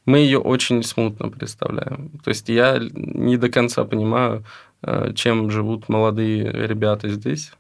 [0.05, 2.09] мы ее очень смутно представляем.
[2.23, 4.43] То есть я не до конца понимаю,
[4.81, 7.51] э, чем живут молодые ребята здесь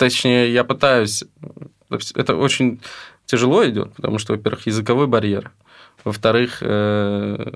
[0.00, 1.24] Точнее, я пытаюсь...
[2.14, 2.80] Это очень
[3.26, 5.52] тяжело идет, потому что, во-первых, языковой барьер.
[6.04, 7.52] Во-вторых, э,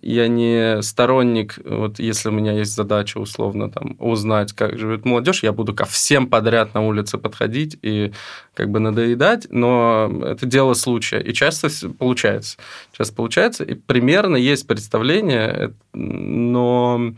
[0.00, 5.42] я не сторонник, вот если у меня есть задача условно там узнать, как живет молодежь,
[5.42, 8.14] я буду ко всем подряд на улице подходить и
[8.54, 11.20] как бы надоедать, но это дело случая.
[11.20, 12.56] И часто получается.
[12.96, 17.12] Часто получается, и примерно есть представление, но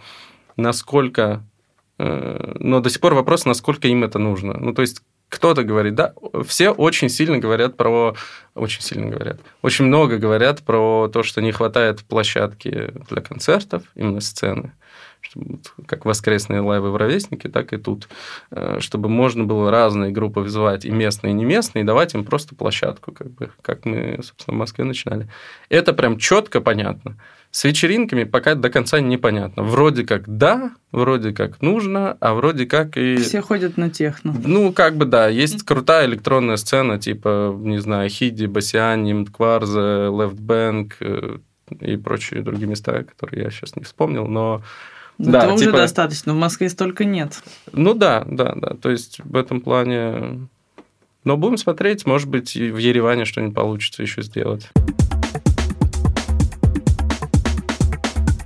[0.57, 1.44] насколько...
[1.99, 4.57] Э, но до сих пор вопрос, насколько им это нужно.
[4.59, 6.15] Ну, то есть кто-то говорит, да,
[6.47, 8.15] все очень сильно говорят про,
[8.55, 14.21] очень сильно говорят, очень много говорят про то, что не хватает площадки для концертов, именно
[14.21, 14.73] сцены,
[15.87, 18.09] как воскресные лайвы в Ровеснике, так и тут,
[18.51, 22.25] э, чтобы можно было разные группы вызывать, и местные, и не местные, и давать им
[22.25, 25.29] просто площадку, как бы, как мы, собственно, в Москве начинали.
[25.69, 27.19] Это прям четко понятно.
[27.51, 29.63] С вечеринками пока до конца непонятно.
[29.63, 33.17] Вроде как да, вроде как нужно, а вроде как и...
[33.17, 34.35] Все ходят на техно.
[34.45, 40.37] Ну, как бы да, есть крутая электронная сцена, типа, не знаю, Хиди, Басиани, Мкварзе, Left
[40.37, 41.39] Bank э,
[41.81, 44.63] и прочие другие места, которые я сейчас не вспомнил, но...
[45.17, 45.71] Но да, этого типа...
[45.71, 47.43] уже достаточно, в Москве столько нет.
[47.73, 50.49] Ну да, да, да, то есть в этом плане...
[51.25, 54.71] Но будем смотреть, может быть, и в Ереване что-нибудь получится еще сделать.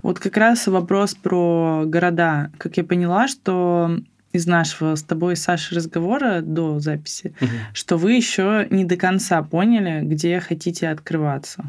[0.02, 2.50] Вот как раз вопрос про города.
[2.58, 3.98] Как я поняла, что
[4.32, 7.50] из нашего с тобой, Сашей, разговора до записи, угу.
[7.72, 11.64] что вы еще не до конца поняли, где хотите открываться.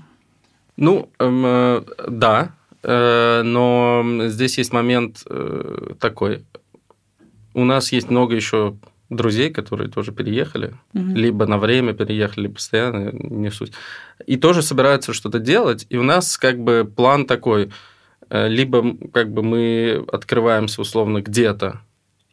[0.78, 6.46] Ну, эм, э, да, э, но здесь есть момент э, такой.
[7.54, 8.76] У нас есть много еще
[9.10, 11.13] друзей, которые тоже переехали, угу.
[11.13, 13.74] либо на время переехали, либо постоянно, не суть.
[14.26, 15.86] И тоже собираются что-то делать.
[15.89, 17.72] И у нас как бы план такой–
[18.34, 21.82] либо как бы мы открываемся условно где-то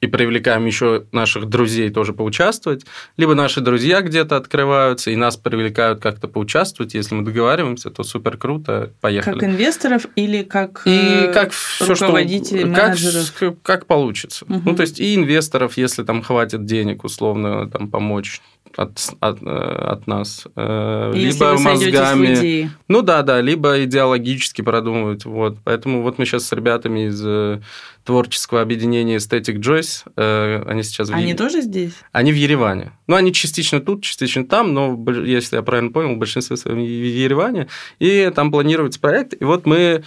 [0.01, 2.87] и привлекаем еще наших друзей тоже поучаствовать,
[3.17, 6.95] либо наши друзья где-то открываются и нас привлекают как-то поучаствовать.
[6.95, 9.39] Если мы договариваемся, то супер круто, поехали.
[9.39, 13.33] Как инвесторов или как, и э, как все, что, менеджеров?
[13.39, 14.47] Как, как получится.
[14.47, 14.63] Угу.
[14.65, 18.41] Ну, то есть и инвесторов, если там хватит денег условно там помочь
[18.77, 20.47] от, от, э, от нас.
[20.57, 22.71] Э, Если либо мозгами.
[22.89, 25.25] Ну да, да, либо идеологически продумывать.
[25.25, 25.59] Вот.
[25.65, 27.61] Поэтому вот мы сейчас с ребятами из э,
[28.05, 31.37] творческого объединения Aesthetic Joyce, они сейчас Они в...
[31.37, 31.93] тоже здесь?
[32.13, 32.93] Они в Ереване.
[33.07, 36.81] Ну, они частично тут, частично там, но, если я правильно понял, в большинстве своем в
[36.81, 37.69] Ереване.
[37.99, 39.35] И там планируется проект.
[39.41, 40.03] И вот мы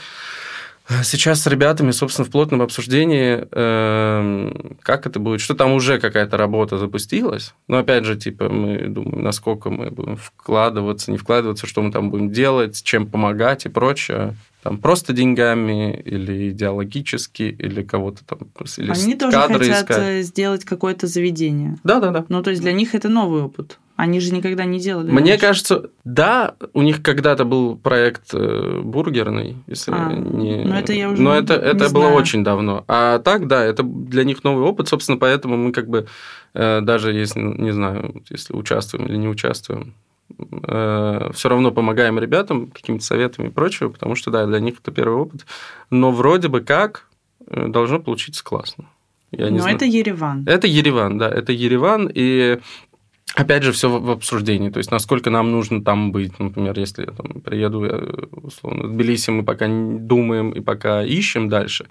[1.03, 6.35] Сейчас с ребятами, собственно, в плотном обсуждении, эм, как это будет, что там уже какая-то
[6.35, 7.53] работа запустилась.
[7.67, 12.09] Но опять же, типа, мы думаем, насколько мы будем вкладываться, не вкладываться, что мы там
[12.09, 14.35] будем делать, чем помогать и прочее.
[14.61, 18.39] Там просто деньгами или идеологически, или кого-то там
[18.77, 19.97] или Они тоже хотят искать.
[19.97, 21.77] Э, сделать какое-то заведение.
[21.83, 22.25] Да, да, да.
[22.29, 23.77] Ну, то есть для них это новый опыт.
[24.03, 25.09] Они же никогда не делали.
[25.09, 25.47] Мне раньше.
[25.47, 30.65] кажется, да, у них когда-то был проект э, бургерный, если а, не.
[30.65, 31.21] Но это я уже.
[31.21, 31.93] Но это, это знаю.
[31.93, 32.83] было очень давно.
[32.89, 36.07] А так, да, это для них новый опыт, собственно, поэтому мы как бы
[36.53, 39.93] э, даже если, не знаю, если участвуем или не участвуем,
[40.37, 44.91] э, все равно помогаем ребятам какими-то советами и прочего, потому что, да, для них это
[44.91, 45.45] первый опыт.
[45.89, 47.07] Но вроде бы как
[47.49, 48.89] должно получиться классно.
[49.31, 49.77] Я не Но знаю.
[49.77, 50.43] это Ереван.
[50.45, 52.59] Это Ереван, да, это Ереван, и
[53.35, 56.37] Опять же, все в обсуждении, то есть насколько нам нужно там быть.
[56.39, 57.79] Например, если я там приеду,
[58.31, 61.87] условно, в Тбилиси, мы пока думаем и пока ищем дальше.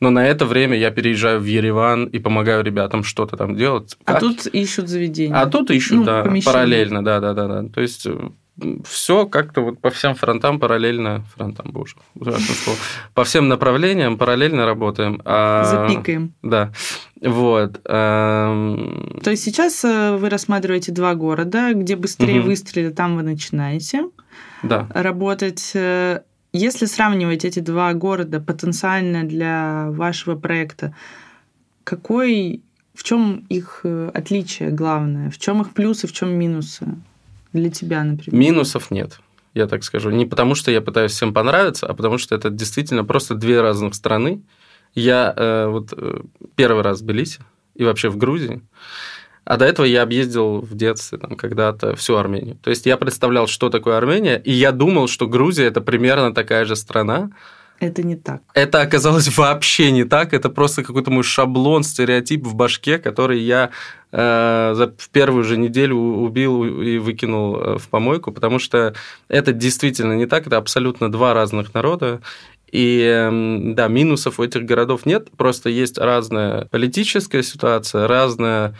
[0.00, 3.96] Но на это время я переезжаю в Ереван и помогаю ребятам что-то там делать.
[4.04, 4.20] А как?
[4.20, 5.34] тут ищут заведения.
[5.34, 6.52] А тут ищут, ну, да, помещение.
[6.52, 7.68] параллельно, да, да, да, да.
[7.68, 8.30] То есть э,
[8.84, 12.78] все как-то вот по всем фронтам параллельно, фронтам, боже, слово,
[13.14, 15.20] по всем направлениям параллельно работаем.
[15.24, 16.34] А, Запикаем.
[16.42, 16.72] Да.
[17.20, 17.80] Вот.
[17.84, 19.20] Эм...
[19.22, 22.48] То есть сейчас э, вы рассматриваете два города, где быстрее угу.
[22.48, 24.10] выстрелят, там вы начинаете
[24.62, 24.86] да.
[24.90, 25.72] работать.
[25.74, 26.20] Э,
[26.52, 30.94] если сравнивать эти два города потенциально для вашего проекта,
[31.84, 32.62] какой,
[32.94, 36.86] в чем их э, отличие главное, в чем их плюсы, в чем минусы?
[37.52, 38.38] Для тебя, например?
[38.38, 39.20] Минусов нет
[39.54, 40.10] я так скажу.
[40.10, 43.94] Не потому, что я пытаюсь всем понравиться, а потому что это действительно просто две разных
[43.94, 44.42] страны.
[44.94, 46.20] Я э, вот э,
[46.56, 47.40] первый раз в Тбилиси
[47.74, 48.62] и вообще в Грузии,
[49.44, 52.56] а до этого я объездил в детстве там когда-то всю Армению.
[52.56, 56.64] То есть я представлял, что такое Армения, и я думал, что Грузия это примерно такая
[56.64, 57.30] же страна,
[57.80, 58.42] это не так.
[58.54, 60.34] Это оказалось вообще не так.
[60.34, 63.70] Это просто какой-то мой шаблон, стереотип в башке, который я
[64.12, 68.94] э, в первую же неделю убил и выкинул э, в помойку, потому что
[69.28, 70.46] это действительно не так.
[70.46, 72.20] Это абсолютно два разных народа.
[72.70, 78.74] И эм, да, минусов у этих городов нет, просто есть разная политическая ситуация, разная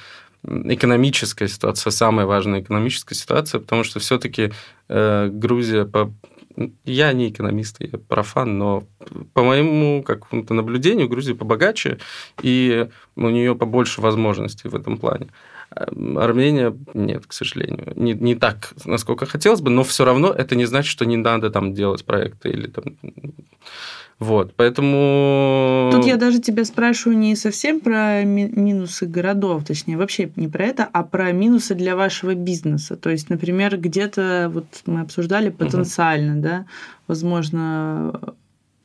[0.44, 4.52] экономическая ситуация, самая важная экономическая ситуация, потому что все-таки
[4.88, 6.12] э, Грузия по
[6.84, 8.84] я не экономист, я профан, но
[9.34, 11.98] по моему какому-то наблюдению Грузия побогаче,
[12.42, 15.28] и у нее побольше возможностей в этом плане.
[15.70, 17.92] Армения нет, к сожалению.
[17.96, 21.50] Не, не так, насколько хотелось бы, но все равно это не значит, что не надо
[21.50, 22.96] там делать проекты или там
[24.22, 25.90] вот, поэтому...
[25.92, 30.64] Тут я даже тебя спрашиваю не совсем про ми- минусы городов, точнее, вообще не про
[30.64, 32.96] это, а про минусы для вашего бизнеса.
[32.96, 36.42] То есть, например, где-то, вот мы обсуждали потенциально, угу.
[36.42, 36.66] да,
[37.08, 38.34] возможно,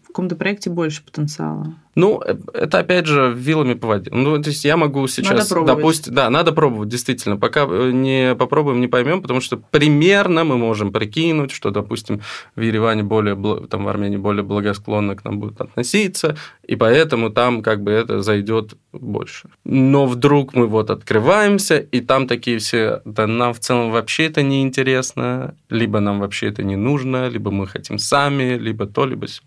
[0.04, 1.76] в каком-то проекте больше потенциала.
[1.98, 4.12] Ну, э, это опять же вилами по воде.
[4.14, 7.38] Ну, то есть я могу сейчас, допустим, да, надо пробовать, действительно.
[7.38, 12.22] Пока э, не попробуем, не поймем, потому что примерно мы можем прикинуть, что, допустим,
[12.56, 13.36] в Ереване более,
[13.68, 18.22] там в Армении более благосклонно к нам будут относиться, и поэтому там как бы это
[18.22, 19.50] зайдет больше.
[19.66, 24.44] Но вдруг мы вот открываемся, и там такие все, да нам в целом вообще это
[24.44, 29.26] не интересно, либо нам вообще это не нужно, либо мы хотим сами, либо то, либо
[29.26, 29.42] все.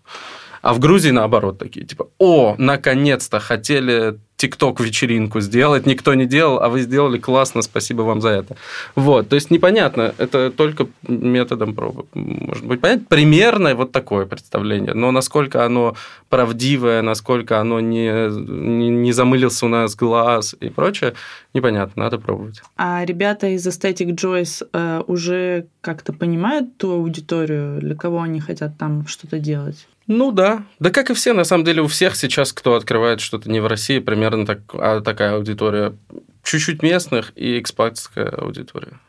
[0.61, 6.69] А в Грузии наоборот такие, типа, о, наконец-то хотели ТикТок-вечеринку сделать, никто не делал, а
[6.69, 8.55] вы сделали классно, спасибо вам за это.
[8.95, 12.05] Вот, то есть непонятно, это только методом пробы.
[12.15, 15.95] Может быть, понятно, примерно вот такое представление, но насколько оно
[16.29, 21.13] правдивое, насколько оно не, не, не замылился у нас глаз и прочее,
[21.53, 22.63] непонятно, надо пробовать.
[22.77, 28.75] А ребята из Aesthetic Joyce э, уже как-то понимают ту аудиторию, для кого они хотят
[28.79, 29.87] там что-то делать?
[30.07, 30.63] Ну да.
[30.79, 33.67] Да как и все, на самом деле, у всех сейчас, кто открывает что-то не в
[33.67, 35.95] России, примерно так, а такая аудитория.
[36.43, 38.99] Чуть-чуть местных и экспатская аудитория.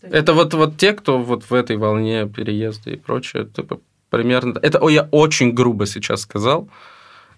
[0.00, 0.12] Так.
[0.12, 3.80] Это вот, вот те, кто вот в этой волне переезда и прочее, типа,
[4.10, 4.58] примерно...
[4.62, 6.68] Это о, я очень грубо сейчас сказал,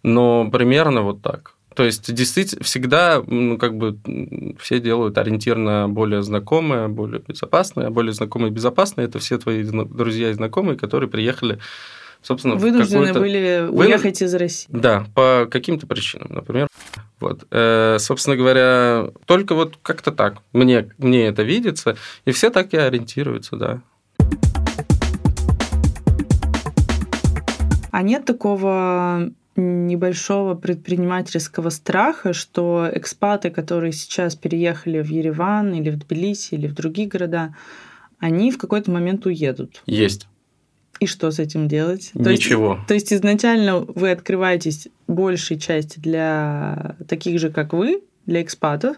[0.02, 1.54] но примерно вот так.
[1.74, 3.96] То есть, действительно, всегда, ну, как бы,
[4.58, 9.38] все делают ориентир на более знакомые, более безопасные, а более знакомые и безопасные– это все
[9.38, 11.58] твои друзья и знакомые, которые приехали
[12.22, 14.68] собственно, вынуждены были уехать из России.
[14.70, 16.68] Да, по каким-то причинам, например.
[17.18, 22.72] Вот, э, собственно говоря, только вот как-то так мне мне это видится, и все так
[22.72, 23.80] и ориентируются, да.
[27.90, 35.98] А нет такого небольшого предпринимательского страха, что экспаты, которые сейчас переехали в Ереван или в
[35.98, 37.54] Тбилиси или в другие города,
[38.18, 39.82] они в какой-то момент уедут.
[39.86, 40.28] Есть.
[41.00, 42.10] И что с этим делать?
[42.14, 42.74] Ничего.
[42.74, 48.42] То есть, то есть изначально вы открываетесь большей части для таких же, как вы, для
[48.42, 48.96] экспатов,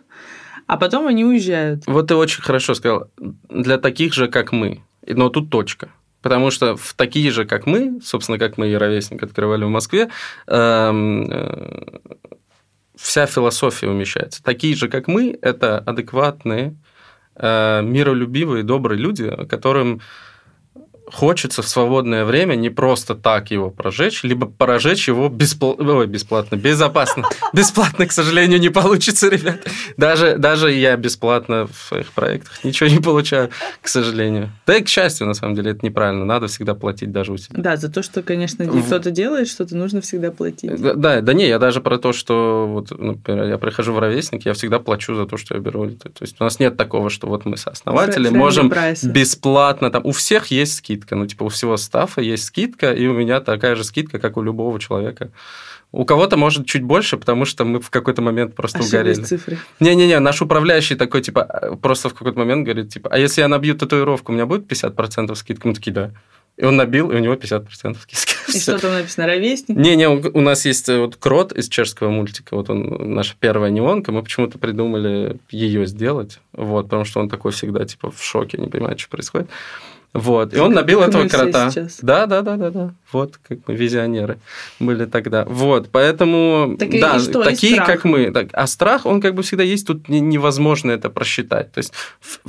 [0.66, 1.84] а потом они уезжают.
[1.86, 3.08] Вот ты очень хорошо сказал.
[3.48, 4.82] Для таких же, как мы.
[5.06, 5.90] Но тут точка.
[6.22, 10.08] Потому что в такие же, как мы, собственно, как мы и ровесник открывали в Москве,
[10.46, 11.98] эм, э,
[12.96, 14.42] вся философия умещается.
[14.42, 16.76] Такие же, как мы, это адекватные,
[17.34, 20.00] э, миролюбивые, добрые люди, которым
[21.06, 26.56] хочется в свободное время не просто так его прожечь, либо прожечь его бесплатно, Ой, бесплатно,
[26.56, 27.24] безопасно.
[27.52, 29.66] Бесплатно, к сожалению, не получится, ребят.
[29.96, 33.50] Даже, даже я бесплатно в своих проектах ничего не получаю,
[33.80, 34.50] к сожалению.
[34.66, 36.24] Да и к счастью, на самом деле, это неправильно.
[36.24, 37.62] Надо всегда платить даже у себя.
[37.62, 40.80] Да, за то, что, конечно, кто-то делает, что-то нужно всегда платить.
[40.80, 44.54] Да, да не, я даже про то, что вот, например, я прихожу в ровесник, я
[44.54, 45.88] всегда плачу за то, что я беру.
[45.90, 48.72] То есть у нас нет такого, что вот мы сооснователи, можем
[49.02, 51.16] бесплатно, там у всех есть скидка.
[51.16, 54.42] Ну, типа, у всего стафа есть скидка, и у меня такая же скидка, как у
[54.42, 55.30] любого человека.
[55.92, 59.22] У кого-то может чуть больше, потому что мы в какой-то момент просто Ошиблись угорели.
[59.24, 59.58] цифры.
[59.80, 63.74] Не-не-не, наш управляющий такой, типа, просто в какой-то момент говорит, типа, а если я набью
[63.74, 65.68] татуировку, у меня будет 50% скидка?
[65.68, 66.10] Мы такие, да.
[66.58, 68.56] И он набил, и у него 50% скидки.
[68.56, 69.76] И что там написано, ровесник?
[69.76, 74.12] Не-не, у нас есть э, вот крот из чешского мультика, вот он, наша первая неонка,
[74.12, 78.68] мы почему-то придумали ее сделать, вот, потому что он такой всегда, типа, в шоке, не
[78.68, 79.48] понимает, что происходит.
[80.12, 80.52] Вот.
[80.52, 81.70] И он набил как этого крота.
[82.02, 82.94] Да, да, да, да, да.
[83.12, 84.38] Вот как мы визионеры
[84.78, 85.44] были тогда.
[85.44, 88.30] Вот, поэтому так да, что, такие как мы.
[88.30, 91.72] Так, а страх, он как бы всегда есть, тут невозможно это просчитать.
[91.72, 91.94] То есть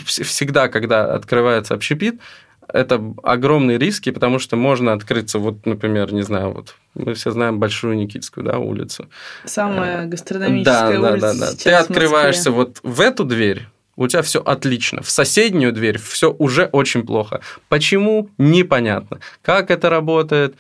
[0.06, 2.20] всегда, когда открывается общепит,
[2.68, 7.60] это огромные риски, потому что можно открыться, вот, например, не знаю, вот мы все знаем
[7.60, 9.10] Большую Никитскую, да, улицу.
[9.46, 11.28] Самая гастрономическая да, улица.
[11.28, 11.58] Да, да, да.
[11.64, 15.02] Ты открываешься вот в эту дверь, у тебя все отлично.
[15.02, 17.42] В соседнюю дверь все уже очень плохо.
[17.70, 18.30] Почему?
[18.38, 19.20] Непонятно.
[19.42, 20.56] Как это работает?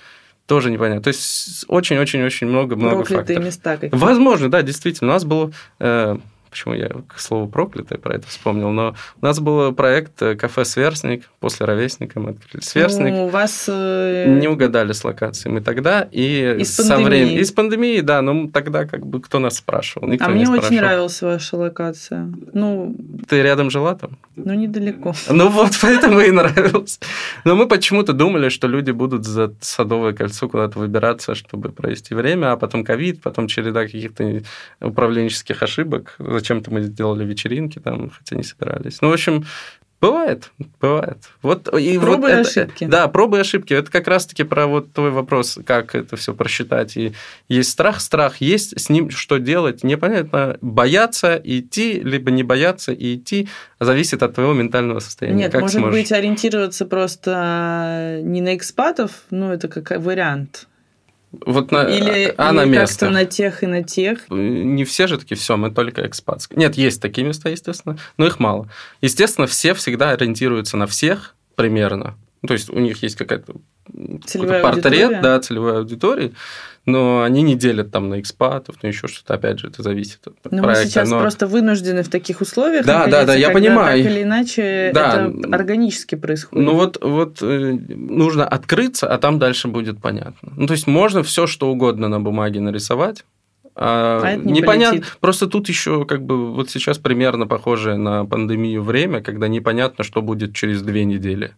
[0.45, 1.01] Тоже непонятно.
[1.01, 3.43] То есть очень-очень-очень много-много факторов.
[3.43, 3.97] места какие-то.
[3.97, 5.11] Возможно, да, действительно.
[5.11, 6.17] У нас было э,
[6.53, 10.65] почему я к слову проклятое про это вспомнил, но у нас был проект э, «Кафе
[10.65, 13.11] Сверстник», после «Ровесника» мы открыли «Сверстник».
[13.11, 13.65] Ну, у вас...
[13.67, 14.37] Э...
[14.39, 17.39] Не угадали с локацией мы тогда, и из со временем...
[17.39, 20.07] Из пандемии, да, но тогда как бы кто нас спрашивал?
[20.07, 20.67] Никто а не мне спрашивал.
[20.67, 22.31] очень нравилась ваша локация.
[22.53, 22.95] Ну...
[23.27, 24.19] Ты рядом жила там?
[24.35, 25.13] Ну, недалеко.
[25.29, 26.99] Ну вот, поэтому и нравилось.
[27.45, 32.51] Но мы почему-то думали, что люди будут за Садовое кольцо куда-то выбираться, чтобы провести время,
[32.51, 34.43] а потом ковид, потом череда каких-то
[34.79, 36.15] управленческих ошибок.
[36.43, 39.01] Зачем-то мы сделали вечеринки там, хотя не собирались.
[39.01, 39.45] Ну, в общем,
[40.03, 41.17] Бывает, бывает.
[41.41, 42.83] Вот, и пробы вот и это, ошибки.
[42.83, 43.73] Да, пробы и ошибки.
[43.73, 46.97] Это как раз-таки про вот твой вопрос, как это все просчитать.
[46.97, 47.13] И
[47.47, 50.57] есть страх, страх есть, с ним что делать, непонятно.
[50.59, 53.47] Бояться идти, либо не бояться и идти,
[53.79, 55.43] зависит от твоего ментального состояния.
[55.43, 56.01] Нет, как может сможешь.
[56.01, 60.67] быть, ориентироваться просто не на экспатов, ну, это как вариант.
[61.45, 63.09] Вот на, Или, а или на как-то место.
[63.09, 64.19] на тех и на тех.
[64.29, 66.59] Не все же такие, все, мы только экспатские.
[66.59, 68.69] Нет, есть такие места, естественно, но их мало.
[69.01, 72.15] Естественно, все всегда ориентируются на всех примерно.
[72.45, 73.53] То есть у них есть какая-то
[73.91, 75.21] портрет, аудитория.
[75.21, 76.33] да, целевой аудитории,
[76.85, 80.35] но они не делят там на экспатов, ну еще что-то, опять же, это зависит от
[80.51, 80.87] Но мы проекта.
[80.89, 82.85] сейчас но- просто вынуждены в таких условиях.
[82.85, 84.03] Да, да, да, я понимаю.
[84.03, 85.27] Так или иначе, Да.
[85.29, 86.65] это органически происходит.
[86.65, 90.51] Ну вот, вот э, нужно открыться, а там дальше будет понятно.
[90.57, 93.23] Ну, то есть можно все что угодно на бумаге нарисовать.
[93.75, 94.99] А А не непонятно.
[94.99, 95.17] полетит.
[95.19, 100.21] Просто тут еще как бы вот сейчас примерно похожее на пандемию время, когда непонятно, что
[100.21, 101.55] будет через две недели.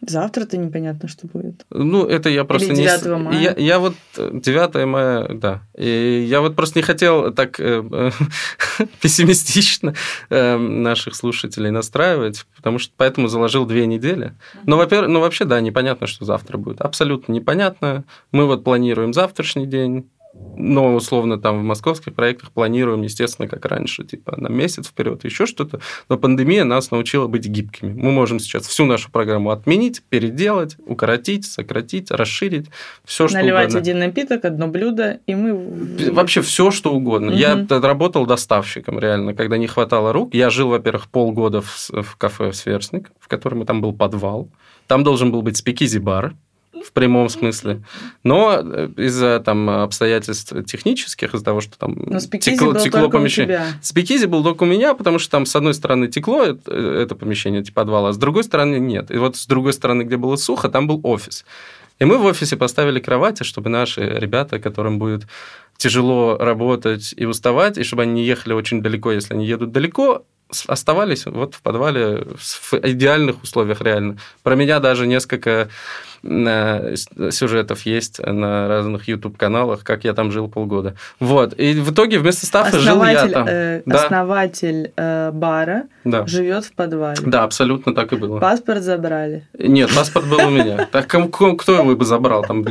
[0.00, 1.64] Завтра-то непонятно, что будет.
[1.70, 2.82] Ну, это я просто Или не...
[2.84, 3.40] 9 мая.
[3.40, 3.94] Я, я вот...
[4.16, 5.62] э, 9 мая, да.
[5.76, 8.10] И я вот просто не хотел так э, э,
[9.00, 9.94] пессимистично
[10.30, 14.34] э, наших слушателей настраивать, потому что поэтому заложил две недели.
[14.66, 16.80] Но, во-первых, ну, вообще, да, непонятно, что завтра будет.
[16.80, 18.04] Абсолютно непонятно.
[18.32, 20.08] Мы вот планируем завтрашний день,
[20.56, 25.46] но условно там в московских проектах планируем, естественно, как раньше, типа на месяц вперед, еще
[25.46, 25.80] что-то.
[26.08, 27.92] Но пандемия нас научила быть гибкими.
[27.92, 32.66] Мы можем сейчас всю нашу программу отменить, переделать, укоротить, сократить, расширить,
[33.04, 33.80] все что Наливать угодно.
[33.80, 36.12] один напиток, одно блюдо, и мы...
[36.12, 37.28] Вообще все, что угодно.
[37.28, 37.36] Мгм.
[37.36, 40.34] Я работал доставщиком, реально, когда не хватало рук.
[40.34, 44.48] Я жил, во-первых, полгода в, в кафе «Сверстник», в котором там был подвал.
[44.86, 46.34] Там должен был быть спикизи-бар,
[46.82, 47.82] в прямом смысле.
[48.22, 53.10] Но э, из-за там обстоятельств технических, из-за того, что там Но спикизи был только у
[53.10, 53.62] помещение.
[53.82, 57.62] Спикизи был только у меня, потому что там с одной стороны текло это, это помещение,
[57.62, 59.10] типа подвала, а с другой стороны нет.
[59.10, 61.44] И вот с другой стороны, где было сухо, там был офис.
[62.00, 65.26] И мы в офисе поставили кровати, чтобы наши ребята, которым будет
[65.76, 70.24] тяжело работать и уставать, и чтобы они не ехали очень далеко, если они едут далеко,
[70.68, 74.16] оставались вот в подвале в идеальных условиях реально.
[74.42, 75.68] Про меня даже несколько
[76.22, 76.94] э,
[77.30, 80.94] сюжетов есть на разных YouTube-каналах, как я там жил полгода.
[81.20, 81.58] Вот.
[81.58, 83.46] И в итоге вместо стафа жил я Основатель, там.
[83.48, 84.04] э, Да.
[84.04, 86.26] основатель э, бара Да.
[86.26, 87.18] живет в подвале.
[87.24, 88.38] да, абсолютно так и было.
[88.38, 89.48] Паспорт забрали.
[89.58, 90.86] Нет, паспорт был у меня.
[90.92, 91.06] Так
[91.56, 92.42] кто его бы забрал?
[92.44, 92.62] Там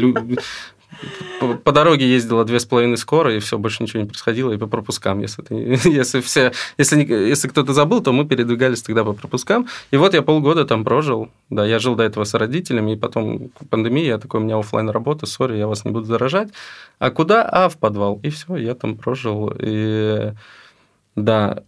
[1.39, 4.57] по, по дороге ездила две с половиной скорых, и все, больше ничего не происходило, и
[4.57, 5.19] по пропускам.
[5.19, 5.55] Если, ты
[5.89, 9.67] если, все, если, если кто-то забыл, то мы передвигались тогда по пропускам.
[9.91, 11.29] И вот я полгода там прожил.
[11.49, 14.89] Да, я жил до этого с родителями, и потом пандемия, я такой, у меня оффлайн
[14.89, 16.49] работа, sorry, я вас не буду заражать.
[16.99, 17.43] А куда?
[17.43, 18.19] А, в подвал.
[18.23, 19.53] И все, я там прожил.
[19.59, 20.33] И
[21.15, 21.63] да,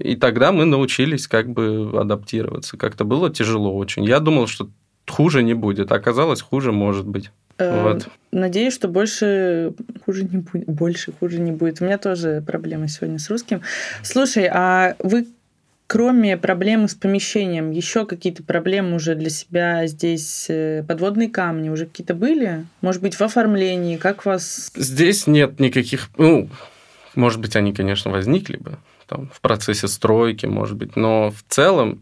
[0.00, 2.76] и тогда мы научились как бы адаптироваться.
[2.76, 4.04] Как-то было тяжело очень.
[4.04, 4.68] Я думал, что
[5.08, 7.30] хуже не будет, а оказалось, хуже может быть.
[7.58, 8.08] Э, Вот.
[8.30, 9.72] Надеюсь, что больше
[10.04, 10.66] хуже не будет.
[10.66, 11.80] Больше хуже не будет.
[11.80, 13.62] У меня тоже проблемы сегодня с русским.
[14.02, 15.26] Слушай, а вы
[15.88, 21.86] кроме проблемы с помещением, еще какие-то проблемы уже для себя здесь, э, подводные камни уже
[21.86, 22.66] какие-то были?
[22.82, 23.96] Может быть, в оформлении?
[23.96, 24.70] Как вас...
[24.76, 26.10] Здесь нет никаких...
[26.18, 26.48] Ну,
[27.14, 28.76] может быть, они, конечно, возникли бы
[29.08, 32.00] там, в процессе стройки, может быть, но в целом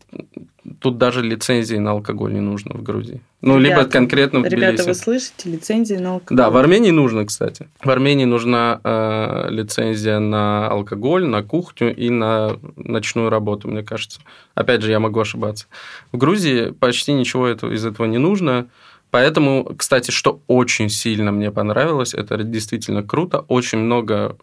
[0.81, 3.21] тут даже лицензии на алкоголь не нужно в Грузии.
[3.41, 4.89] Ну, либо Ребята, конкретно в Ребята, Тбилиси.
[4.89, 5.51] вы слышите?
[5.51, 6.37] Лицензии на алкоголь.
[6.37, 7.69] Да, в Армении нужно, кстати.
[7.81, 14.21] В Армении нужна э, лицензия на алкоголь, на кухню и на ночную работу, мне кажется.
[14.55, 15.67] Опять же, я могу ошибаться.
[16.11, 18.67] В Грузии почти ничего этого, из этого не нужно.
[19.13, 23.45] Поэтому, кстати, что очень сильно мне понравилось, это действительно круто.
[23.47, 24.37] Очень много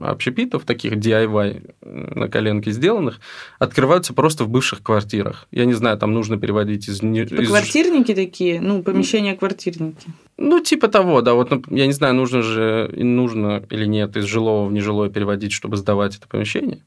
[0.00, 3.20] общепитов, таких DIY на коленке сделанных,
[3.58, 5.46] открываются просто в бывших квартирах.
[5.50, 7.00] Я не знаю, там нужно переводить из...
[7.00, 10.06] Типа из- Квартирники такие, ну, помещения квартирники.
[10.36, 11.34] ну, типа того, да.
[11.34, 15.52] Вот, нап- я не знаю, нужно же, нужно или нет из жилого в нежилое переводить,
[15.52, 16.82] чтобы сдавать это помещение.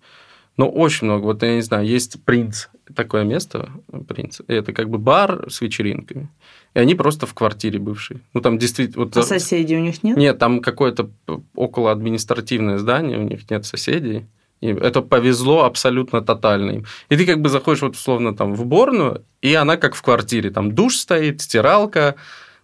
[0.57, 1.23] Но очень много.
[1.23, 3.69] Вот я не знаю, есть принц, такое место,
[4.07, 4.41] принц.
[4.47, 6.29] Это как бы бар с вечеринками.
[6.73, 8.21] И они просто в квартире бывшей.
[8.33, 9.05] Ну, там действительно...
[9.05, 10.17] Вот, А соседей у них нет?
[10.17, 11.09] Нет, там какое-то
[11.55, 14.25] около административное здание, у них нет соседей.
[14.61, 16.85] И это повезло абсолютно тотально им.
[17.09, 20.51] И ты как бы заходишь вот условно там в уборную, и она как в квартире.
[20.51, 22.15] Там душ стоит, стиралка.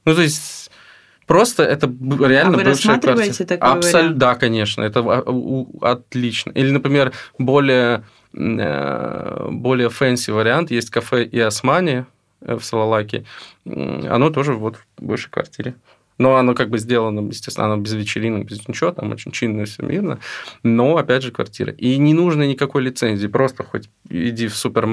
[0.03, 0.69] Ну, то есть
[1.27, 3.45] Просто это реально а вы бывшая квартира.
[3.45, 5.23] Такой Абсолютно, да, конечно, это
[5.81, 6.51] отлично.
[6.51, 8.03] Или, например, более
[8.35, 12.05] более fancy вариант есть кафе и Османи
[12.41, 13.25] в Салалаке.
[13.65, 15.75] Оно тоже вот в бывшей квартире.
[16.17, 19.83] Но оно как бы сделано, естественно, оно без вечеринок, без ничего, там очень чинно все
[19.83, 20.19] мирно.
[20.63, 21.73] Но, опять же, квартира.
[21.73, 24.87] И не нужно никакой лицензии, просто хоть иди в, супер,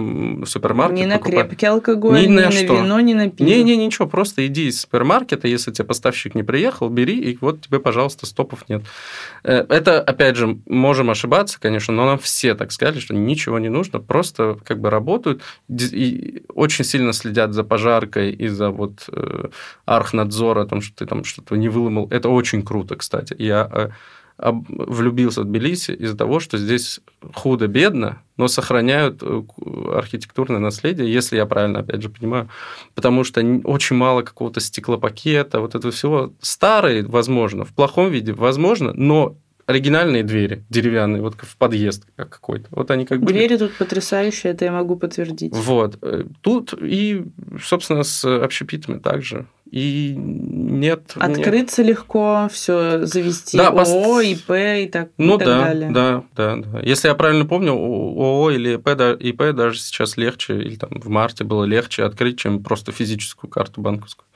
[0.46, 0.96] супермаркет.
[0.96, 1.44] Не на покупай.
[1.44, 2.76] крепкий алкоголь, ни, ни на, на что.
[2.76, 3.46] вино, ни на пиво.
[3.46, 7.62] Не, не, ничего, просто иди из супермаркета, если тебе поставщик не приехал, бери, и вот
[7.62, 8.82] тебе, пожалуйста, стопов нет.
[9.44, 13.68] Э, это, опять же, можем ошибаться, конечно, но нам все так сказали, что ничего не
[13.68, 19.48] нужно, просто как бы работают и очень сильно следят за пожаркой и за вот э,
[19.84, 22.08] архнадзора, о том, что ты там что-то не выломал.
[22.10, 23.36] Это очень круто, кстати.
[23.38, 23.68] Я
[24.38, 27.00] э, влюбился в Тбилиси из-за того, что здесь
[27.34, 29.42] худо-бедно, но сохраняют э,
[29.94, 32.48] архитектурное наследие, если я правильно, опять же, понимаю,
[32.94, 36.32] потому что очень мало какого-то стеклопакета, вот этого всего.
[36.40, 39.36] Старые, возможно, в плохом виде, возможно, но
[39.66, 42.68] оригинальные двери деревянные, вот в подъезд какой-то.
[42.70, 43.26] Вот они как бы...
[43.26, 45.54] Двери тут потрясающие, это я могу подтвердить.
[45.54, 45.98] Вот.
[46.00, 47.24] Э, тут и,
[47.62, 49.46] собственно, с общепитами также.
[49.72, 51.14] И нет...
[51.14, 51.92] Открыться нет.
[51.92, 55.90] легко, все завести да, ООО, ИП и так, ну, и так да, далее.
[55.90, 56.80] Да, да, да.
[56.80, 61.44] Если я правильно помню, ООО или ИП, ИП даже сейчас легче, или там в марте
[61.44, 64.26] было легче открыть, чем просто физическую карту банковскую.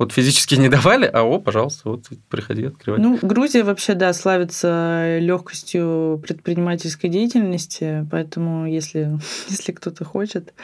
[0.00, 3.02] Вот физически не давали, а о, пожалуйста, вот приходи открывать.
[3.02, 9.18] Ну, Грузия вообще, да, славится легкостью предпринимательской деятельности, поэтому если,
[9.50, 10.54] если кто-то хочет,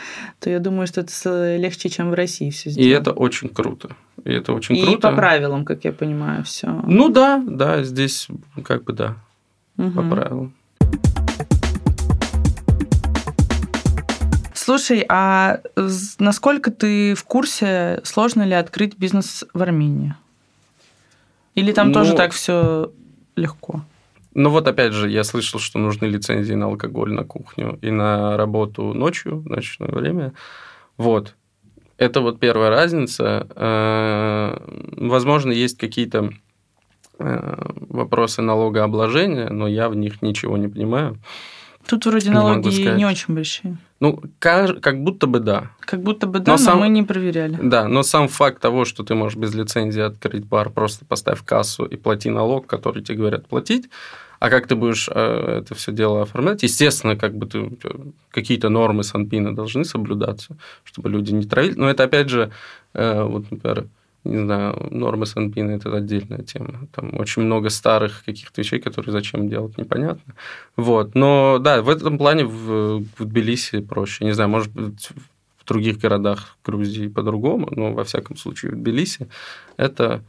[0.41, 2.89] то я думаю, что это легче, чем в России все сделать.
[2.89, 3.91] И это очень круто.
[4.25, 4.97] И это очень и круто.
[4.97, 6.69] И по правилам, как я понимаю, все.
[6.87, 8.29] Ну да, да, здесь
[8.65, 9.17] как бы да,
[9.77, 9.91] угу.
[9.91, 10.55] по правилам.
[14.67, 15.61] Слушай, а
[16.19, 20.17] насколько ты в курсе, сложно ли открыть бизнес в Армении?
[21.55, 22.91] Или там ну, тоже так все
[23.37, 23.83] легко?
[24.35, 28.37] Ну вот опять же, я слышал, что нужны лицензии на алкоголь, на кухню и на
[28.37, 30.33] работу ночью, в ночное время.
[30.97, 31.37] Вот.
[31.97, 33.47] Это вот первая разница.
[33.55, 34.59] Э,
[34.97, 36.31] возможно, есть какие-то
[37.21, 37.55] э,
[37.89, 41.21] вопросы налогообложения, но я в них ничего не понимаю.
[41.87, 43.77] Тут вроде налоги не, очень большие.
[44.01, 45.71] Ну, как будто бы да.
[45.81, 47.59] Как будто бы да, но, но сам, мы не проверяли.
[47.63, 51.85] Да, но сам факт того, что ты можешь без лицензии открыть бар, просто поставь кассу
[51.85, 53.89] и плати налог, который тебе говорят платить,
[54.39, 56.63] а как ты будешь э, это все дело оформлять?
[56.63, 57.71] Естественно, как бы ты
[58.31, 61.75] какие-то нормы Санпина должны соблюдаться, чтобы люди не травили.
[61.75, 62.51] Но это опять же,
[62.93, 63.87] э, вот, например,
[64.27, 66.89] не знаю, нормы Санпина– это отдельная тема.
[66.95, 70.35] Там очень много старых каких-то вещей, которые зачем делать, непонятно.
[70.77, 71.15] Вот.
[71.15, 74.25] Но да, в этом плане в, в Тбилиси проще.
[74.25, 75.11] Не знаю, может быть,
[75.59, 79.29] в других городах Грузии по-другому, но во всяком случае в Тбилиси
[79.77, 80.23] это...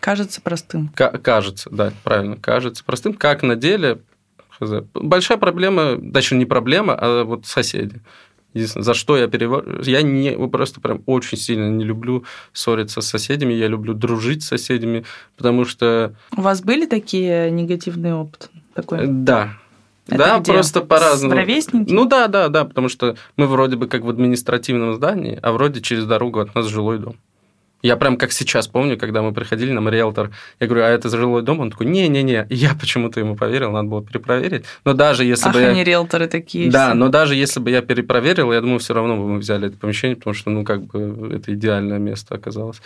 [0.00, 0.88] Кажется простым.
[0.88, 3.14] кажется, да, правильно, кажется простым.
[3.14, 4.00] Как на деле,
[4.92, 8.00] большая проблема, даже не проблема, а вот соседи.
[8.54, 9.82] Единственное, за что я перевожу...
[9.82, 14.48] Я не, просто прям очень сильно не люблю ссориться с соседями, я люблю дружить с
[14.48, 15.04] соседями,
[15.36, 16.14] потому что...
[16.36, 18.46] У вас были такие негативные опыты?
[18.74, 19.06] Такой?
[19.06, 19.58] Да,
[20.06, 20.52] это да, где?
[20.52, 21.34] просто по-разному.
[21.34, 21.92] Ровесники?
[21.92, 25.80] Ну да, да, да, потому что мы вроде бы как в административном здании, а вроде
[25.80, 27.16] через дорогу от нас жилой дом.
[27.84, 31.42] Я прям как сейчас помню, когда мы приходили, нам риэлтор, я говорю, а это жилой
[31.42, 31.60] дом?
[31.60, 32.46] Он такой, не-не-не.
[32.48, 34.64] Я почему-то ему поверил, надо было перепроверить.
[34.86, 35.84] Но даже если Ах, бы они я...
[35.84, 36.94] риэлторы такие Да, все.
[36.94, 40.16] но даже если бы я перепроверил, я думаю, все равно бы мы взяли это помещение,
[40.16, 42.80] потому что, ну, как бы это идеальное место оказалось.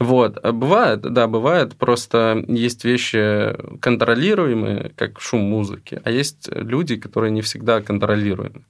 [0.00, 0.36] Вот.
[0.42, 1.76] А бывает, да, бывает.
[1.76, 8.62] Просто есть вещи контролируемые, как шум музыки, а есть люди, которые не всегда контролируемы.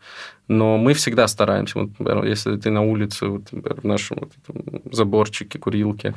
[0.50, 1.78] Но мы всегда стараемся.
[1.78, 6.16] Вот, например, если ты на улице, вот, например, в нашем вот этом заборчике, курилке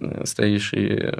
[0.00, 1.12] э, стоишь и э,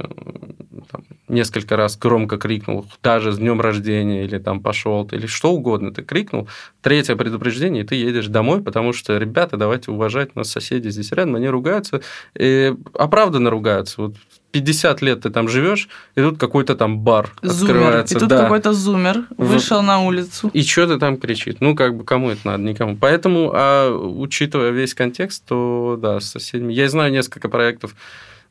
[0.91, 5.93] там, несколько раз громко крикнул, даже с днем рождения, или там пошел, или что угодно,
[5.93, 6.49] ты крикнул,
[6.81, 11.35] третье предупреждение, и ты едешь домой, потому что, ребята, давайте уважать нас соседи здесь рядом,
[11.35, 12.01] они ругаются,
[12.35, 14.01] и оправданно ругаются.
[14.01, 14.15] Вот
[14.55, 17.77] 50 лет ты там живешь, и тут какой-то там бар зумер.
[17.77, 18.15] открывается.
[18.15, 18.43] И тут да.
[18.43, 19.87] какой-то зумер вышел вот.
[19.87, 20.49] на улицу.
[20.55, 21.61] И что ты там кричит?
[21.61, 22.63] Ну, как бы, кому это надо?
[22.63, 22.97] Никому.
[22.97, 26.73] Поэтому, а учитывая весь контекст, то, да, с соседями...
[26.73, 27.97] Я знаю несколько проектов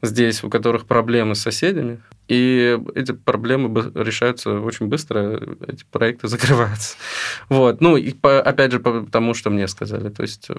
[0.01, 6.97] здесь, у которых проблемы с соседями, и эти проблемы решаются очень быстро, эти проекты закрываются.
[7.47, 7.79] Вот.
[7.79, 10.09] Ну, и по, опять же, потому что мне сказали.
[10.09, 10.55] То есть, э,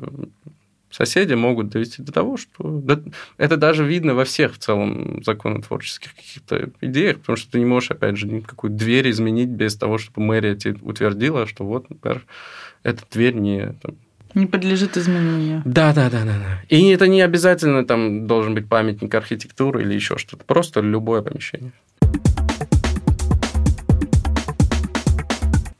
[0.95, 2.82] соседи могут довести до того, что...
[3.36, 7.90] Это даже видно во всех в целом законотворческих каких-то идеях, потому что ты не можешь,
[7.90, 12.24] опять же, никакую дверь изменить без того, чтобы мэрия тебе утвердила, что вот, например,
[12.82, 13.74] эта дверь не...
[13.82, 13.97] Там,
[14.34, 15.62] не подлежит изменению.
[15.64, 16.62] Да, да, да, да, да.
[16.68, 20.45] И это не обязательно там должен быть памятник архитектуры или еще что-то.
[20.45, 21.72] Просто любое помещение.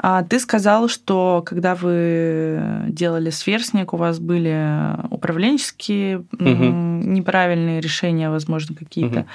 [0.07, 6.45] А ты сказал, что когда вы делали сверстник, у вас были управленческие угу.
[6.45, 9.21] неправильные решения, возможно, какие-то.
[9.21, 9.29] Угу.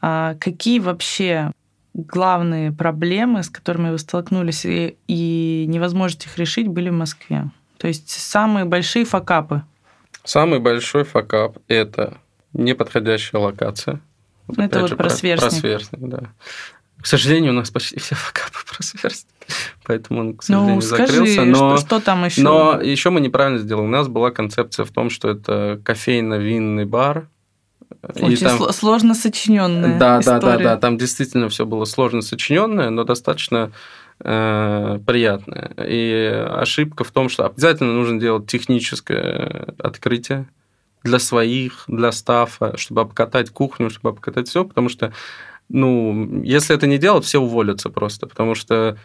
[0.00, 1.52] А какие вообще
[1.92, 7.50] главные проблемы, с которыми вы столкнулись, и, и невозможность их решить, были в Москве?
[7.76, 9.60] То есть самые большие факапы?
[10.24, 12.16] Самый большой факап– это
[12.54, 14.00] неподходящая локация.
[14.56, 15.50] Это вот же, про, про сверстник.
[15.50, 16.22] Про сверстник, да.
[17.00, 19.32] К сожалению, у нас почти все факапы про сверстник,
[19.84, 21.44] поэтому он, к сожалению, ну, скажи, закрылся.
[21.44, 22.42] Но, что, что там еще?
[22.42, 23.86] Но еще мы неправильно сделали.
[23.86, 27.28] У нас была концепция в том, что это кофейно-винный бар.
[28.02, 28.72] Очень там...
[28.72, 30.40] сложно сочиненная да, история.
[30.40, 30.76] Да, да, да.
[30.76, 33.72] Там действительно все было сложно сочиненное, но достаточно
[34.20, 35.72] э, приятное.
[35.86, 40.48] И ошибка в том, что обязательно нужно делать техническое открытие
[41.02, 45.12] для своих, для стафа, чтобы обкатать кухню, чтобы обкатать все, потому что
[45.68, 48.96] ну, если это не делать, все уволятся просто, потому что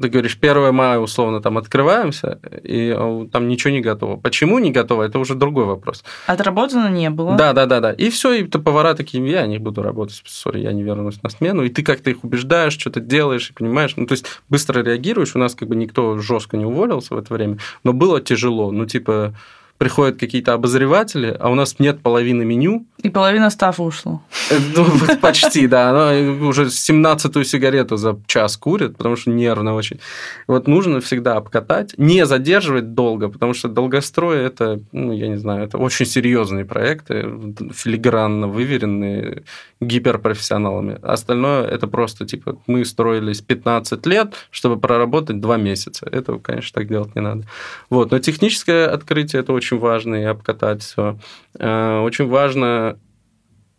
[0.00, 4.16] ты говоришь, 1 мая, условно, там открываемся, и а, там ничего не готово.
[4.16, 6.04] Почему не готово, это уже другой вопрос.
[6.26, 7.36] Отработано не было.
[7.36, 7.92] Да, да, да, да.
[7.92, 11.64] И все, и повара такие, я не буду работать, сори, я не вернусь на смену.
[11.64, 13.94] И ты как-то их убеждаешь, что-то делаешь, и понимаешь.
[13.96, 15.34] Ну, то есть быстро реагируешь.
[15.34, 18.70] У нас как бы никто жестко не уволился в это время, но было тяжело.
[18.70, 19.34] Ну, типа,
[19.76, 22.86] приходят какие-то обозреватели, а у нас нет половины меню.
[23.02, 24.22] И половина стафа ушло.
[24.50, 24.86] Э, ну,
[25.20, 25.90] почти, да.
[25.90, 30.00] Она уже 17-ю сигарету за час курит, потому что нервно очень.
[30.46, 35.64] Вот нужно всегда обкатать, не задерживать долго, потому что долгострой– это, ну, я не знаю,
[35.64, 37.26] это очень серьезные проекты,
[37.72, 39.44] филигранно выверенные,
[39.80, 40.98] гиперпрофессионалами.
[41.02, 46.06] Остальное– это просто, типа, мы строились 15 лет, чтобы проработать 2 месяца.
[46.06, 47.44] Этого, конечно, так делать не надо.
[47.88, 48.10] Вот.
[48.10, 51.18] Но техническое открытие– это очень важно и обкатать все.
[51.58, 52.89] Э, очень важно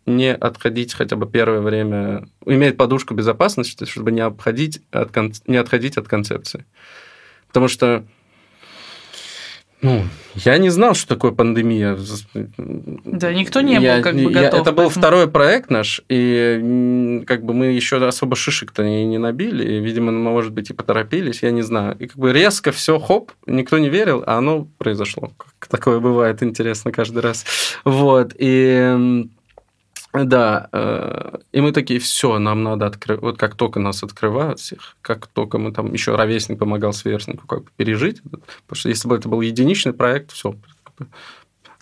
[0.06, 5.96] не отходить хотя бы первое время, иметь подушку безопасности, чтобы не, обходить от, не отходить
[5.96, 6.64] от концепции.
[7.48, 8.04] Потому что
[9.82, 10.04] ну,
[10.36, 11.98] я не знал, что такое пандемия.
[12.34, 14.54] Да, никто не я, был как бы готов.
[14.54, 19.18] Я, это был второй проект наш, и как бы мы еще особо шишек-то не, не
[19.18, 21.96] набили, и, видимо, может быть, и поторопились, я не знаю.
[21.98, 25.32] И как бы резко все, хоп, никто не верил, а оно произошло.
[25.68, 27.44] Такое бывает, интересно каждый раз.
[27.84, 29.26] Вот, и
[30.12, 33.20] да, э, и мы такие, все, нам надо открыть.
[33.20, 37.64] Вот как только нас открывают всех, как только мы там еще ровесник помогал сверстнику как
[37.64, 38.44] бы пережить, потому
[38.74, 40.54] что если бы это был единичный проект, все,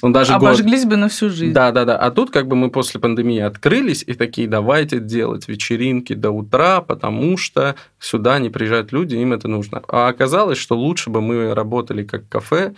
[0.03, 0.91] он даже Обожглись год...
[0.91, 1.53] бы на всю жизнь.
[1.53, 1.99] Да, да, да.
[1.99, 6.81] А тут как бы мы после пандемии открылись и такие, давайте делать вечеринки до утра,
[6.81, 9.83] потому что сюда не приезжают люди, им это нужно.
[9.89, 12.74] А оказалось, что лучше бы мы работали как кафе,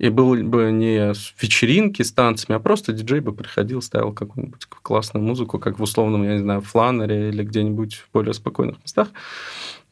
[0.00, 5.22] и был бы не вечеринки с танцами, а просто диджей бы приходил, ставил какую-нибудь классную
[5.22, 9.08] музыку, как в условном, я не знаю, фланере или где-нибудь в более спокойных местах.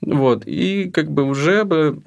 [0.00, 0.44] Вот.
[0.46, 2.02] И как бы уже бы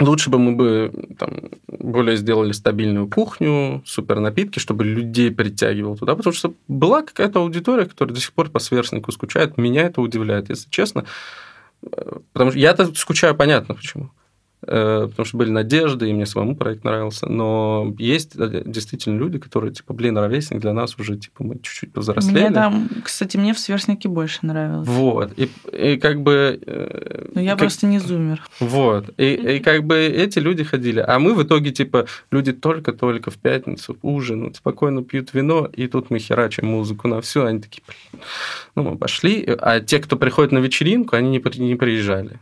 [0.00, 6.14] Лучше бы мы бы там, более сделали стабильную кухню, супер напитки, чтобы людей притягивал туда,
[6.14, 9.58] потому что была какая-то аудитория, которая до сих пор по сверстнику скучает.
[9.58, 11.04] Меня это удивляет, если честно.
[11.82, 14.12] Э, потому что я-то скучаю, понятно почему.
[14.66, 17.28] Э, потому что были надежды, и мне самому проект нравился.
[17.28, 21.92] Но есть э, действительно люди, которые, типа, блин, ровесник для нас уже, типа, мы чуть-чуть
[21.92, 22.46] повзрослели.
[22.46, 24.88] Мне там, кстати, мне в сверстнике больше нравилось.
[24.88, 25.32] Вот.
[25.36, 26.60] И, и как бы...
[27.34, 27.60] Ну, я как...
[27.60, 28.42] просто не зумер.
[28.58, 29.10] Вот.
[29.16, 31.04] И, и как бы эти люди ходили.
[31.06, 36.10] А мы в итоге, типа, люди только-только в пятницу ужинают, спокойно пьют вино, и тут
[36.10, 37.44] мы херачим музыку на все.
[37.44, 38.22] Они такие, блин,
[38.74, 39.44] ну, мы пошли.
[39.60, 42.40] А те, кто приходит на вечеринку, они не, не приезжали.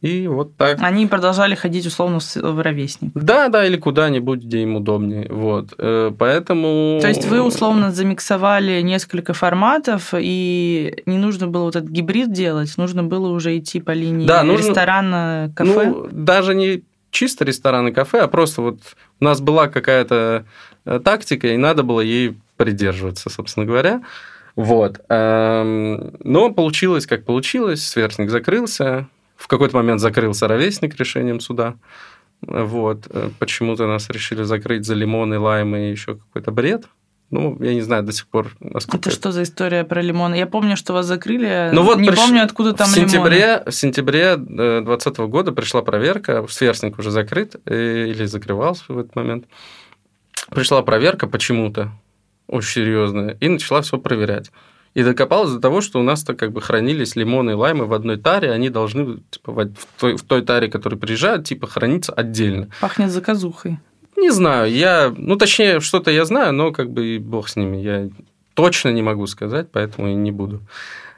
[0.00, 0.78] И вот так.
[0.80, 3.10] Они продолжали ходить условно в ровесник.
[3.14, 5.26] Да, да, или куда-нибудь, где им удобнее.
[5.28, 5.74] Вот.
[5.76, 6.98] Э, поэтому...
[7.02, 12.72] То есть вы условно замиксовали несколько форматов, и не нужно было вот этот гибрид делать,
[12.78, 14.68] нужно было уже идти по линии да, нужно...
[14.68, 15.90] ресторана, кафе?
[15.90, 18.78] Ну, даже не чисто ресторан и кафе, а просто вот
[19.20, 20.46] у нас была какая-то
[20.86, 24.00] э, тактика, и надо было ей придерживаться, собственно говоря.
[24.56, 25.00] Вот.
[25.08, 29.08] Эм, но получилось, как получилось, сверстник закрылся,
[29.40, 31.76] в какой-то момент закрылся ровесник решением суда.
[32.42, 33.06] Вот.
[33.08, 36.84] Э, почему-то нас решили закрыть за лимоны, лаймы и еще какой-то бред.
[37.30, 38.98] Ну, я не знаю до сих пор, насколько...
[38.98, 39.18] Это, это...
[39.18, 40.34] что за история про лимоны?
[40.34, 42.18] Я помню, что вас закрыли, ну, вот не приш...
[42.18, 43.70] помню, откуда там в сентябре, лимоны.
[43.70, 49.46] В сентябре 2020 года пришла проверка, сверстник уже закрыт, э, или закрывался в этот момент.
[50.50, 51.92] пришла проверка почему-то,
[52.48, 54.50] очень серьезная, и начала все проверять.
[54.94, 58.16] И докопалась до того, что у нас-то как бы хранились лимоны и лаймы в одной
[58.16, 62.68] таре, они должны типа, в, той, в той таре, которая приезжает, типа храниться отдельно.
[62.80, 63.78] Пахнет заказухой.
[64.16, 67.76] Не знаю, я, ну точнее, что-то я знаю, но как бы и бог с ними,
[67.76, 68.10] я
[68.54, 70.60] точно не могу сказать, поэтому и не буду.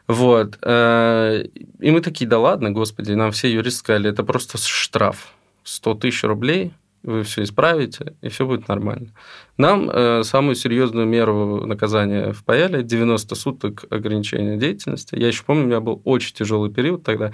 [0.07, 0.59] Вот.
[0.62, 1.45] Э,
[1.81, 5.33] и мы такие, да ладно, господи, нам все юристы сказали, это просто штраф.
[5.64, 9.09] 100 тысяч рублей, вы все исправите, и все будет нормально.
[9.57, 15.16] Нам э, самую серьезную меру наказания впаяли 90 суток ограничения деятельности.
[15.16, 17.32] Я еще помню, у меня был очень тяжелый период тогда.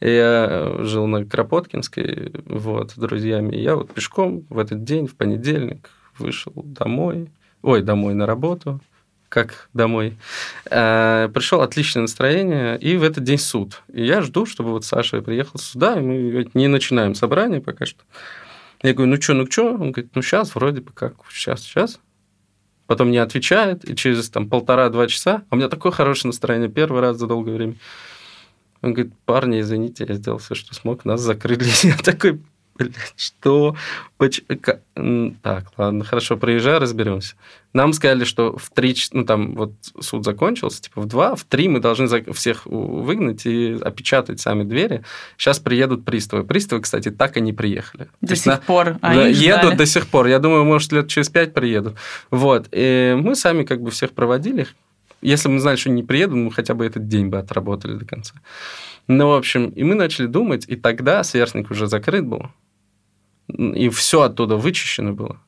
[0.00, 3.56] Я жил на Кропоткинской вот, с друзьями.
[3.56, 7.30] И я вот пешком в этот день, в понедельник, вышел домой.
[7.62, 8.80] Ой, домой на работу
[9.28, 10.16] как домой.
[10.70, 13.82] Э, пришел отличное настроение, и в этот день суд.
[13.92, 18.02] И я жду, чтобы вот Саша приехал сюда, и мы не начинаем собрание пока что.
[18.82, 19.74] Я говорю, ну что, ну что?
[19.74, 22.00] Он говорит, ну сейчас вроде бы как, сейчас, сейчас.
[22.86, 27.00] Потом не отвечает, и через там полтора-два часа, а у меня такое хорошее настроение, первый
[27.00, 27.74] раз за долгое время.
[28.82, 31.64] Он говорит, парни, извините, я сделал все, что смог, нас закрыли.
[31.82, 32.40] Я такой,
[32.78, 33.76] блядь, что?
[35.42, 37.34] Так, ладно, хорошо, проезжай, разберемся.
[37.72, 41.68] Нам сказали, что в три, ну там вот суд закончился, типа в два, в три
[41.68, 45.04] мы должны всех выгнать и опечатать сами двери.
[45.36, 46.44] Сейчас приедут приставы.
[46.44, 48.08] Приставы, кстати, так и не приехали.
[48.22, 48.56] До сих на...
[48.56, 48.96] пор.
[49.02, 49.76] Да, едут ждали.
[49.76, 50.26] до сих пор.
[50.26, 51.96] Я думаю, может, лет через пять приедут.
[52.30, 52.68] Вот.
[52.72, 54.66] И мы сами как бы всех проводили.
[55.20, 58.06] Если бы мы знали, что не приедут, мы хотя бы этот день бы отработали до
[58.06, 58.34] конца.
[59.08, 62.50] Ну, в общем, и мы начали думать, и тогда сверстник уже закрыт был
[63.48, 65.40] и все оттуда вычищено было.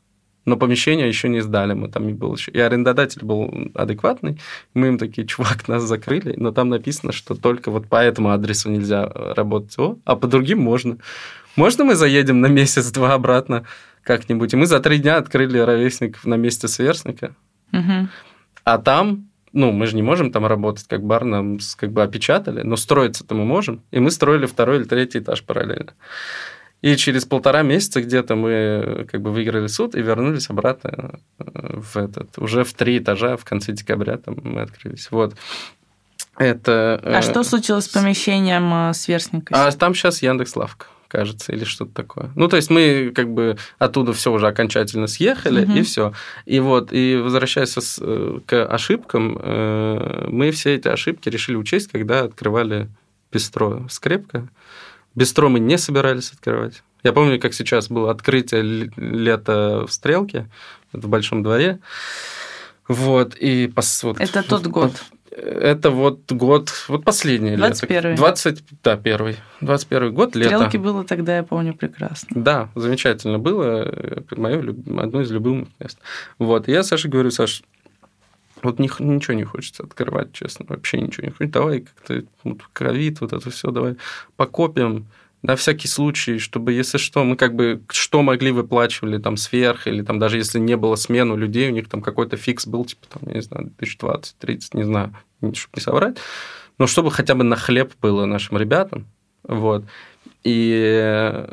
[0.45, 2.51] Но помещение еще не сдали, мы там не было еще.
[2.51, 4.41] И арендодатель был адекватный,
[4.73, 8.71] мы им такие, чувак, нас закрыли, но там написано, что только вот по этому адресу
[8.71, 10.97] нельзя работать, О, а по другим можно.
[11.55, 13.67] Можно мы заедем на месяц-два обратно
[14.03, 14.55] как-нибудь?
[14.55, 17.35] И мы за три дня открыли ровесник на месте сверстника.
[17.73, 18.09] Угу.
[18.65, 22.63] А там ну, мы же не можем там работать как бар, нам как бы опечатали,
[22.63, 23.83] но строиться-то мы можем.
[23.91, 25.95] И мы строили второй или третий этаж параллельно.
[26.81, 31.45] И через полтора месяца где-то мы как бы выиграли суд и вернулись обратно э,
[31.81, 35.11] в этот, уже в три этажа в конце декабря там мы открылись.
[35.11, 35.35] Вот.
[36.37, 37.23] Это, а э...
[37.23, 39.55] что случилось с помещением э, сверстника?
[39.57, 42.31] А там сейчас Яндекс Лавка кажется, или что-то такое.
[42.37, 45.73] Ну, то есть мы как бы оттуда все уже окончательно съехали, угу.
[45.73, 46.13] и все.
[46.45, 49.33] И вот, и возвращаясь э, к ошибкам,
[50.29, 52.89] мы все эти ошибки решили учесть, когда открывали
[53.33, 54.49] бистро «Скрепка».
[55.19, 56.85] Бистро мы не собирались открывать.
[57.03, 60.49] Я помню, как сейчас было открытие лета в Стрелке,
[60.93, 61.81] в Большом дворе.
[62.87, 64.93] Вот, и пос, вот, Это тот год.
[65.31, 68.17] Это вот год, вот последний 21 лето.
[68.17, 69.37] 20 да, первый.
[69.61, 70.55] 21 год, лето.
[70.55, 72.29] Стрелки было тогда, я помню, прекрасно.
[72.31, 73.93] Да, замечательно было.
[74.37, 74.61] Мое,
[74.99, 75.99] одно из любимых мест.
[76.39, 77.63] Вот, и я Саше говорю, Саш,
[78.63, 81.53] вот ни, ничего не хочется открывать, честно, вообще ничего не хочется.
[81.53, 83.97] Давай как-то вот, ковид, вот это все, давай
[84.37, 85.07] покопим
[85.43, 90.03] на всякий случай, чтобы, если что, мы как бы что могли выплачивали там сверх, или
[90.03, 93.23] там даже если не было смену людей, у них там какой-то фикс был, типа там,
[93.29, 96.17] я не знаю, 2020-30, не знаю, чтобы не соврать,
[96.79, 99.07] но чтобы хотя бы на хлеб было нашим ребятам,
[99.45, 99.85] вот.
[100.43, 101.47] И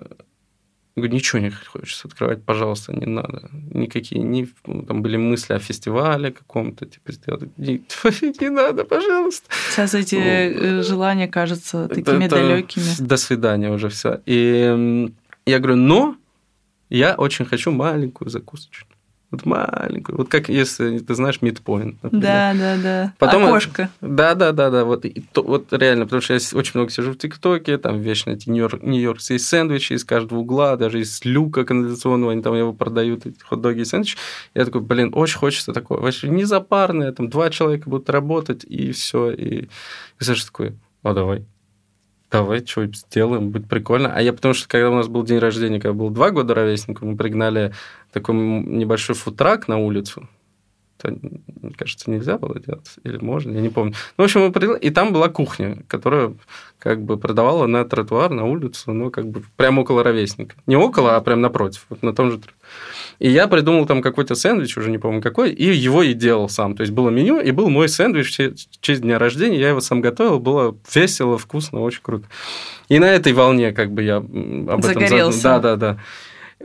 [0.96, 3.50] Говорю, ничего не хочется открывать, пожалуйста, не надо.
[3.74, 7.58] Никакие, не, там были мысли о фестивале каком-то, типа, сделать.
[7.58, 7.84] Не,
[8.42, 9.50] не надо, пожалуйста.
[9.72, 12.86] Сейчас эти ну, желания кажутся такими это, далекими.
[13.00, 14.22] До свидания уже все.
[14.26, 15.12] И
[15.46, 16.16] я говорю, но
[16.90, 18.95] я очень хочу маленькую закусочную.
[19.32, 20.18] Вот маленькую.
[20.18, 21.98] Вот как если ты знаешь midpoint.
[22.02, 22.24] Например.
[22.24, 23.14] Да, да, да.
[23.18, 23.90] Потом Окошко.
[24.00, 24.86] Да, да, да, да.
[24.86, 28.32] Вот, и, то, вот реально, потому что я очень много сижу в ТикТоке, там вечно
[28.32, 33.42] эти нью-йоркские сэндвичи из каждого угла, даже из люка канализационного, они там его продают, эти
[33.44, 34.18] хот-доги и сэндвичи.
[34.54, 36.00] Я такой, блин, очень хочется такое.
[36.00, 39.32] Вообще не запарное, там два человека будут работать, и все.
[39.32, 39.64] И,
[40.20, 41.46] и Саша такой, а давай
[42.32, 44.14] давай что сделаем, будет прикольно.
[44.14, 47.06] А я потому что, когда у нас был день рождения, когда был два года ровесника,
[47.06, 47.74] мы пригнали
[48.12, 50.28] такой небольшой футрак на улицу.
[51.08, 52.96] Это, кажется, нельзя было делать.
[53.04, 53.94] Или можно, я не помню.
[54.18, 56.34] Ну, в общем, мы пригнали, и там была кухня, которая
[56.80, 60.56] как бы продавала на тротуар, на улицу, ну, как бы прямо около ровесника.
[60.68, 62.40] Не около, а прямо напротив, вот на том же
[63.20, 66.76] и я придумал там какой-то сэндвич, уже не помню какой, и его и делал сам.
[66.76, 69.60] То есть было меню, и был мой сэндвич в честь дня рождения.
[69.60, 72.26] Я его сам готовил, было весело, вкусно, очень круто.
[72.90, 75.40] И на этой волне как бы я об Загорелся.
[75.40, 75.42] этом...
[75.42, 76.00] Да, да, да.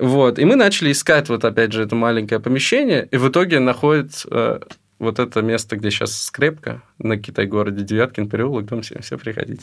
[0.00, 0.38] Вот.
[0.38, 4.60] И мы начали искать вот опять же это маленькое помещение, и в итоге находит э,
[4.98, 9.62] вот это место, где сейчас скрепка на Китай-городе, Девяткин переулок, там все, все приходите.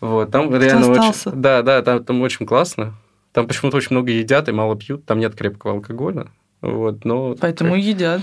[0.00, 1.30] Вот, там Кто реально остался?
[1.30, 1.40] очень...
[1.40, 2.94] Да, да, там, там очень классно.
[3.32, 6.28] Там почему-то очень много едят и мало пьют, там нет крепкого алкоголя.
[6.62, 7.34] Вот, но...
[7.38, 7.82] Поэтому как...
[7.82, 8.22] едят.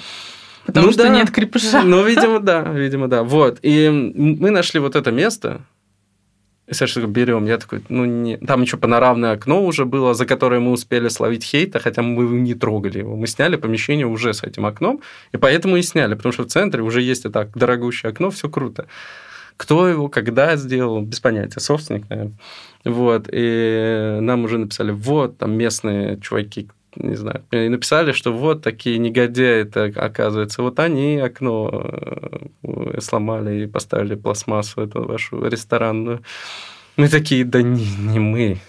[0.65, 1.09] Потому ну, что да.
[1.09, 1.83] нет крепыша.
[1.83, 3.23] Ну, видимо, да, видимо, да.
[3.23, 3.59] Вот.
[3.61, 5.61] И мы нашли вот это место,
[6.71, 7.45] Саша берем.
[7.45, 8.37] Я такой, ну, не...
[8.37, 12.53] Там еще панорамное окно уже было, за которое мы успели словить хейта, хотя мы не
[12.53, 13.15] трогали его.
[13.15, 15.01] Мы сняли помещение уже с этим окном,
[15.33, 18.87] и поэтому и сняли, потому что в центре уже есть это дорогущее окно, все круто.
[19.57, 22.37] Кто его, когда сделал, без понятия, собственник, наверное.
[22.85, 28.61] Вот, и нам уже написали, вот, там местные чуваки, не знаю, и написали, что вот
[28.61, 31.69] такие негодяи, это оказывается, вот они окно
[32.63, 36.21] э, сломали и поставили пластмассу эту вашу ресторанную.
[36.95, 38.59] Мы такие, да не, не мы.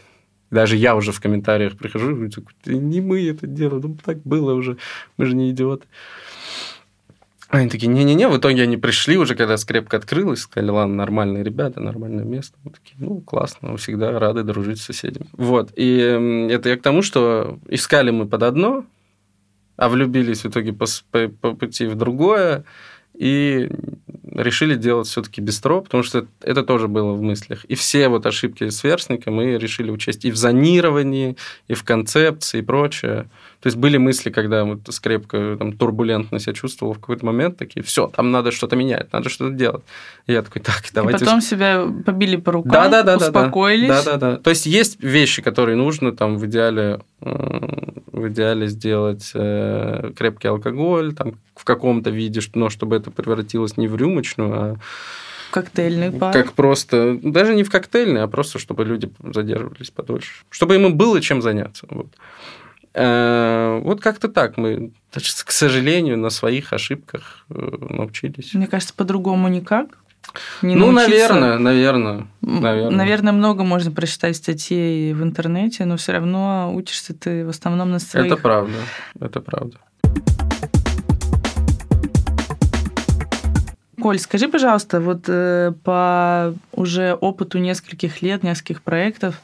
[0.51, 2.31] Даже я уже в комментариях прихожу и говорю,
[2.67, 4.77] не мы это делали, ну так было уже,
[5.17, 5.87] мы же не идиоты.
[7.55, 11.81] Они такие, не-не-не, в итоге они пришли уже, когда скрепка открылась, сказали, ладно, нормальные ребята,
[11.81, 12.57] нормальное место.
[12.65, 15.27] Мы такие, ну, классно, мы всегда рады дружить с соседями.
[15.33, 18.85] Вот, и это я к тому, что искали мы под одно,
[19.77, 22.65] а влюбились в итоге по, по, по пути в другое,
[23.15, 23.71] и
[24.33, 27.65] решили делать все-таки бистро, потому что это тоже было в мыслях.
[27.67, 31.37] И все вот ошибки сверстника мы решили учесть и в зонировании,
[31.69, 33.31] и в концепции, и прочее.
[33.65, 37.83] То есть были мысли, когда вот скрепка там, турбулентно себя чувствовал в какой-то момент, такие,
[37.83, 39.83] все, там надо что-то менять, надо что-то делать.
[40.27, 41.25] И я такой, так, давайте...
[41.25, 43.89] И потом себя побили по рукам, да, да, да, успокоились.
[43.89, 44.37] Да, да, да.
[44.37, 51.15] То есть есть вещи, которые нужно там в идеале, в идеале сделать э, крепкий алкоголь,
[51.15, 54.77] там в каком-то виде, но чтобы это превратилось не в рюмочную, а
[55.53, 56.35] коктейльный бар.
[56.35, 60.45] Как просто, даже не в коктейльный, а просто, чтобы люди задерживались подольше.
[60.51, 61.87] Чтобы им было чем заняться.
[61.89, 62.09] Вот.
[62.95, 68.55] Э, вот как-то так мы, к сожалению, на своих ошибках э, научились.
[68.55, 69.99] Мне кажется, по-другому никак.
[70.63, 72.97] Не ну, наверное, наверное, наверное.
[72.97, 77.99] Наверное, много можно прочитать статей в интернете, но все равно учишься ты в основном на
[77.99, 78.27] своих.
[78.27, 78.79] Это правда,
[79.21, 79.77] это правда.
[84.01, 89.41] Коль, скажи, пожалуйста, вот э, по уже опыту нескольких лет, нескольких проектов,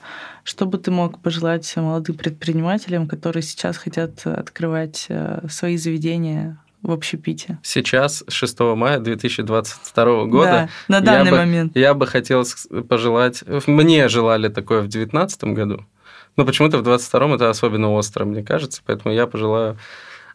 [0.51, 6.91] что бы ты мог пожелать молодым предпринимателям, которые сейчас хотят открывать э, свои заведения в
[6.91, 7.61] общепите?
[7.63, 10.69] Сейчас, 6 мая 2022 года.
[10.89, 11.77] Да, на данный я бы, момент.
[11.77, 12.45] Я бы хотел
[12.89, 13.45] пожелать...
[13.69, 15.87] Мне желали такое в 2019 году,
[16.35, 19.79] но почему-то в 2022 это особенно остро, мне кажется, поэтому я пожелаю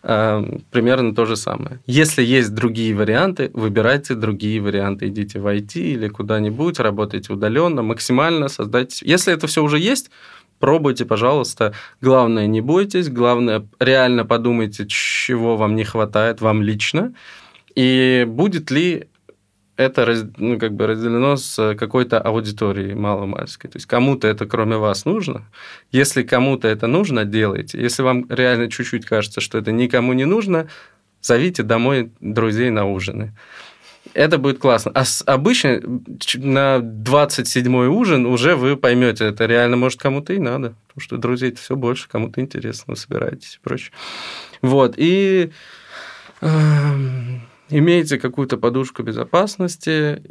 [0.05, 1.79] примерно то же самое.
[1.87, 5.07] Если есть другие варианты, выбирайте другие варианты.
[5.07, 9.03] Идите в IT или куда-нибудь, работайте удаленно, максимально создайте.
[9.03, 10.11] Если это все уже есть,
[10.59, 11.73] пробуйте, пожалуйста.
[12.01, 13.09] Главное, не бойтесь.
[13.09, 17.13] Главное, реально подумайте, чего вам не хватает, вам лично.
[17.73, 19.07] И будет ли
[19.77, 23.69] это ну, как бы разделено с какой-то аудиторией маломальской.
[23.69, 25.45] То есть кому-то это кроме вас нужно.
[25.91, 27.81] Если кому-то это нужно, делайте.
[27.81, 30.67] Если вам реально чуть-чуть кажется, что это никому не нужно,
[31.21, 33.33] зовите домой друзей на ужины.
[34.13, 34.91] Это будет классно.
[34.95, 35.81] А обычно
[36.35, 40.75] на 27-й ужин уже вы поймете, это реально может кому-то и надо.
[40.87, 43.91] Потому что друзей все больше, кому-то интересно, вы собираетесь и прочее.
[44.61, 44.93] Вот.
[44.97, 45.51] И
[46.41, 50.21] эм, имейте какую-то подушку безопасности.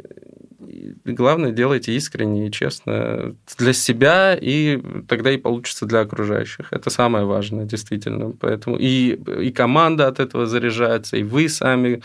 [1.05, 6.67] Главное, делайте искренне и честно для себя, и тогда и получится для окружающих.
[6.71, 8.31] Это самое важное, действительно.
[8.31, 12.01] Поэтому и, и команда от этого заряжается, и вы сами,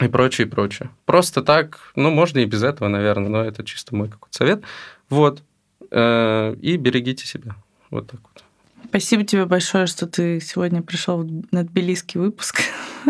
[0.00, 0.90] и прочее, и прочее.
[1.04, 4.62] Просто так, ну, можно и без этого, наверное, но это чисто мой какой-то совет.
[5.08, 5.42] Вот.
[5.90, 7.54] Э, и берегите себя.
[7.90, 8.44] Вот так вот.
[8.92, 12.60] Спасибо тебе большое, что ты сегодня пришел на тбилисский выпуск.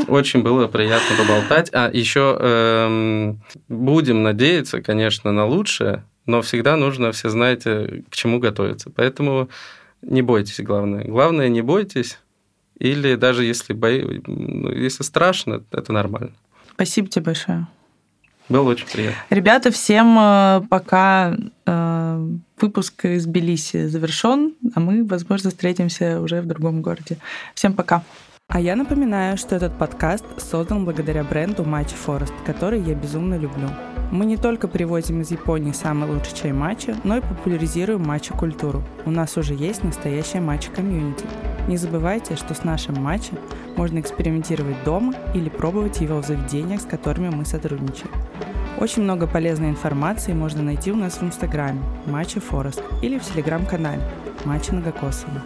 [0.07, 1.71] Очень было приятно поболтать.
[1.73, 8.39] А еще эм, будем надеяться, конечно, на лучшее, но всегда нужно, все знаете, к чему
[8.39, 8.91] готовиться.
[8.91, 9.49] Поэтому
[10.03, 11.03] не бойтесь, главное.
[11.05, 12.21] Главное, не бойтесь.
[12.79, 14.21] Или даже если, бои...
[14.25, 16.31] Ну, если страшно, это нормально.
[16.75, 17.67] Спасибо тебе большое.
[18.49, 19.17] Было очень приятно.
[19.31, 21.37] Ребята, всем э, пока
[21.67, 22.29] э,
[22.61, 27.19] выпуск из Белиси завершен, а мы, возможно, встретимся уже в другом городе.
[27.55, 28.03] Всем пока.
[28.55, 33.67] А я напоминаю, что этот подкаст создан благодаря бренду Matcha Forest, который я безумно люблю.
[34.11, 38.83] Мы не только привозим из Японии самый лучший чай матча, но и популяризируем матча-культуру.
[39.07, 41.25] У нас уже есть настоящая матча-комьюнити.
[41.67, 43.39] Не забывайте, что с нашим матчем
[43.79, 48.11] можно экспериментировать дома или пробовать его в заведениях, с которыми мы сотрудничаем.
[48.79, 54.03] Очень много полезной информации можно найти у нас в Инстаграме Матча Форест или в Телеграм-канале
[54.45, 55.41] Матча Многокосово.